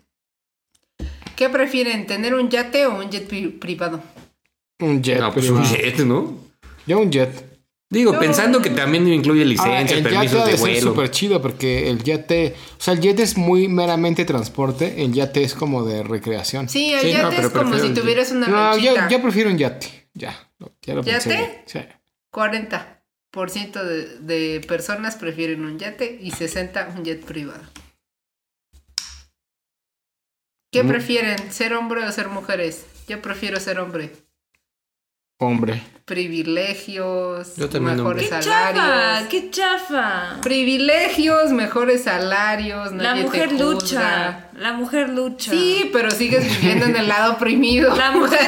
[1.35, 4.01] ¿Qué prefieren, tener un yate o un jet pri- privado?
[4.79, 5.19] Un jet.
[5.19, 5.65] No, pues privado.
[5.67, 6.37] un jet, ¿no?
[6.87, 7.50] Yo un jet.
[7.91, 8.19] Digo, No.
[8.19, 10.79] pensando que también incluye el yate permisos de vuelo.
[10.79, 15.43] súper chido porque el yate, o sea, el jet es muy meramente transporte, el yate
[15.43, 16.69] es como de recreación.
[16.69, 19.09] Sí, el Sí, no, yate pero es como si tuvieras una no, yo, lanchita.
[19.09, 20.07] yo prefiero un yate.
[20.13, 20.49] Ya,
[20.81, 21.63] ya lo pensé ¿Yate?
[21.65, 21.79] Sí.
[22.33, 27.61] 40% de, de personas prefieren un yate y 60 un jet privado.
[30.71, 30.87] ¿Qué Mm.
[30.87, 32.85] prefieren, ser hombre o ser mujeres?
[33.07, 34.11] Yo prefiero ser hombre.
[35.43, 35.81] Hombre.
[36.05, 38.85] Privilegios, Yo mejores ¡Qué salarios.
[38.85, 39.27] chafa!
[39.29, 40.41] ¡Qué chafa!
[40.43, 44.49] Privilegios, mejores salarios, La nadie mujer lucha.
[44.55, 45.49] La mujer lucha.
[45.49, 47.95] Sí, pero sigues viviendo en el lado oprimido.
[47.95, 48.39] La mujer,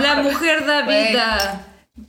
[0.00, 1.66] la mujer da vida.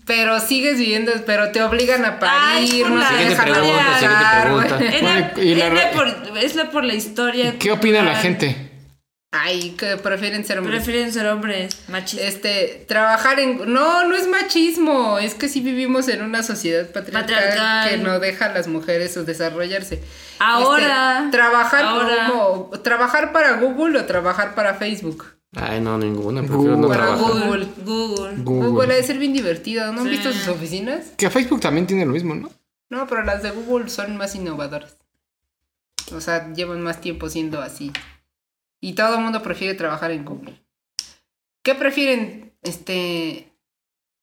[0.08, 4.80] Pero sigues viviendo, pero te obligan a Ay, parir, no la- te dejan pregunta, pregunta.
[4.80, 7.60] Es la, por, es la por la historia.
[7.60, 8.72] ¿Qué opina la gente?
[9.32, 10.78] Ay, que prefieren ser hombres.
[10.84, 12.28] Prefieren ser hombres machistas.
[12.30, 13.74] Este, trabajar en...
[13.74, 17.90] No, no es machismo, es que sí vivimos en una sociedad patriarcal, Patriarcal.
[17.90, 20.02] que no deja a las mujeres desarrollarse.
[20.40, 22.28] Ahora, Este, trabajar ahora.
[22.30, 22.70] como...
[22.82, 25.26] Trabajar para Google o trabajar para Facebook.
[25.54, 26.42] Ay, no, ninguna.
[26.42, 26.98] Prefiero no Google.
[26.98, 27.16] Para.
[27.16, 27.68] Google.
[27.84, 28.36] Google.
[28.44, 28.68] Google.
[28.70, 28.88] Google.
[28.88, 29.92] debe ser bien divertido.
[29.94, 31.08] ¿No han visto sus oficinas?
[31.18, 32.50] Que Facebook también tiene lo mismo, ¿no?
[32.90, 34.96] No, pero las de Google son más innovadoras.
[36.14, 37.92] O sea, llevan más tiempo siendo así.
[38.86, 40.62] Y todo el mundo prefiere trabajar en Google.
[41.64, 42.54] ¿Qué prefieren?
[42.62, 43.52] Este.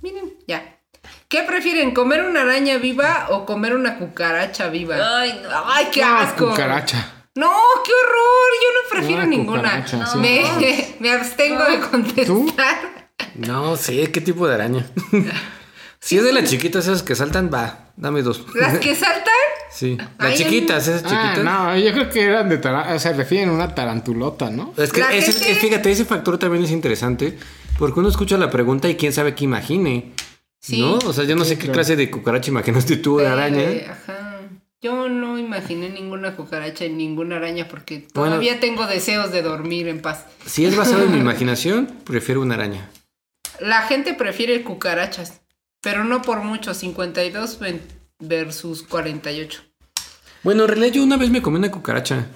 [0.00, 0.79] Miren, ya.
[1.28, 4.96] ¿Qué prefieren, comer una araña viva o comer una cucaracha viva?
[5.20, 5.48] Ay, no.
[5.66, 6.50] Ay, qué Ah, asco.
[6.50, 7.12] cucaracha.
[7.36, 7.50] No,
[7.84, 8.50] qué horror.
[8.62, 9.86] Yo no prefiero Ah, ninguna.
[9.86, 9.96] sí.
[10.18, 10.42] Me,
[11.00, 13.10] me abstengo de contestar.
[13.36, 14.86] No sé, ¿qué tipo de araña?
[16.00, 18.44] si es de las chiquitas esas que saltan, va, dame dos.
[18.54, 19.32] Las que saltan.
[19.70, 19.96] Sí.
[20.18, 21.44] Ay, Las chiquitas, esas Ah, chiquitas.
[21.44, 24.74] no, yo creo que eran de taran- se refieren a una tarantulota, ¿no?
[24.76, 27.38] Es que ese- gente- es- fíjate, ese factor también es interesante
[27.78, 30.12] porque uno escucha la pregunta y quién sabe qué imagine.
[30.60, 30.80] Sí.
[30.80, 30.94] ¿No?
[31.06, 31.74] O sea, yo no Sí, sé qué claro.
[31.74, 33.62] clase de cucaracha imaginaste tú de Eh, araña.
[33.90, 34.26] Ajá.
[34.82, 38.30] Yo no imaginé ninguna cucaracha y ninguna araña porque Bueno.
[38.32, 40.24] todavía tengo deseos de dormir en paz.
[40.46, 42.90] Si es basado en mi imaginación, prefiero una araña.
[43.60, 45.40] La gente prefiere cucarachas,
[45.82, 47.82] pero no por mucho, 52 ven-
[48.18, 49.62] versus 48.
[50.42, 52.26] Bueno, en realidad yo una vez me comí una cucaracha.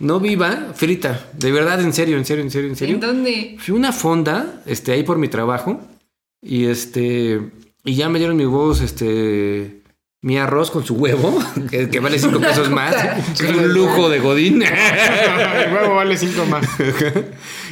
[0.00, 1.28] No viva, frita.
[1.34, 2.94] De verdad, en serio, en serio, en serio, en serio.
[2.96, 3.56] ¿En dónde?
[3.58, 5.80] Fui a una fonda, este, ahí por mi trabajo.
[6.44, 7.40] Y este.
[7.84, 9.80] Y ya me dieron mi huevos, este.
[10.20, 11.38] Mi arroz con su huevo,
[11.70, 12.94] que, que vale cinco pesos más.
[13.34, 14.62] Es un lujo de Godín.
[14.62, 16.64] El huevo vale cinco más.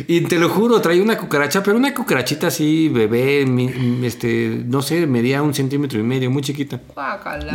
[0.06, 4.82] y te lo juro, traía una cucaracha, pero una cucarachita así, bebé, mi- este, no
[4.82, 6.78] sé, medía un centímetro y medio, muy chiquita.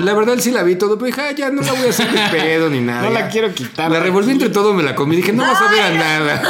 [0.04, 2.10] La verdad sí la vi todo, pero dije, "Ah, ya no la voy a hacer
[2.12, 3.04] de pedo ni nada.
[3.04, 3.30] No la ya".
[3.30, 3.92] quiero quitar.
[3.92, 5.16] La revolví entre todo, me la comí.
[5.16, 6.42] Dije, no vas a ver a nada.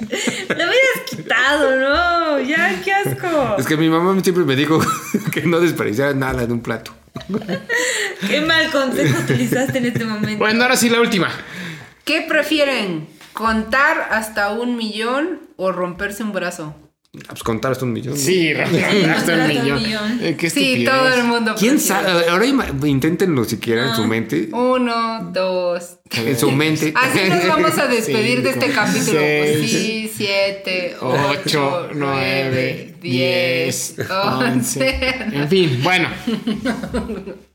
[0.00, 2.40] Lo hubieras quitado, ¿no?
[2.40, 3.56] Ya, qué asco.
[3.58, 4.80] Es que mi mamá siempre me dijo
[5.32, 6.92] que no desperdiciara nada en un plato.
[8.28, 10.38] Qué mal consejo utilizaste en este momento.
[10.38, 11.30] Bueno, ahora sí la última.
[12.04, 13.08] ¿Qué prefieren?
[13.32, 16.74] ¿Contar hasta un millón o romperse un brazo?
[17.24, 18.16] Ah, Pues contar hasta un millón.
[18.16, 19.82] Sí, hasta un millón.
[19.82, 20.18] millón.
[20.22, 21.54] Eh, qué Sí, todo el mundo.
[21.58, 22.28] ¿Quién sabe?
[22.28, 22.46] Ahora
[22.86, 24.48] inténtenlo siquiera en su mente.
[24.52, 26.92] Uno, dos, En su mente.
[26.94, 29.18] Así nos vamos a despedir de este capítulo.
[29.20, 34.98] seis, sí, siete, Ocho, ocho, nueve, nueve, diez, diez, once.
[35.32, 36.08] En fin, bueno.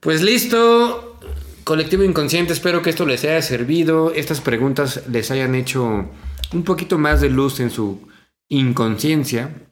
[0.00, 1.18] Pues listo.
[1.64, 4.12] Colectivo Inconsciente, espero que esto les haya servido.
[4.14, 6.06] Estas preguntas les hayan hecho
[6.52, 8.08] un poquito más de luz en su
[8.50, 9.66] inconsciencia.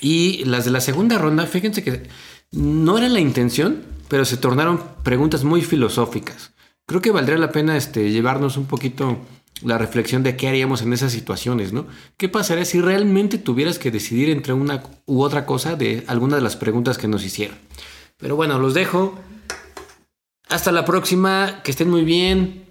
[0.00, 2.08] Y las de la segunda ronda, fíjense que
[2.50, 6.52] no era la intención, pero se tornaron preguntas muy filosóficas.
[6.86, 9.18] Creo que valdría la pena este, llevarnos un poquito
[9.62, 11.86] la reflexión de qué haríamos en esas situaciones, ¿no?
[12.16, 16.42] ¿Qué pasaría si realmente tuvieras que decidir entre una u otra cosa de alguna de
[16.42, 17.58] las preguntas que nos hicieron?
[18.16, 19.18] Pero bueno, los dejo.
[20.48, 22.64] Hasta la próxima, que estén muy bien.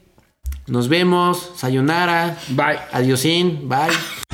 [0.67, 1.51] Nos vemos.
[1.55, 2.37] Sayonara.
[2.49, 2.79] Bye.
[2.91, 3.69] Adiosín.
[3.69, 4.28] Bye.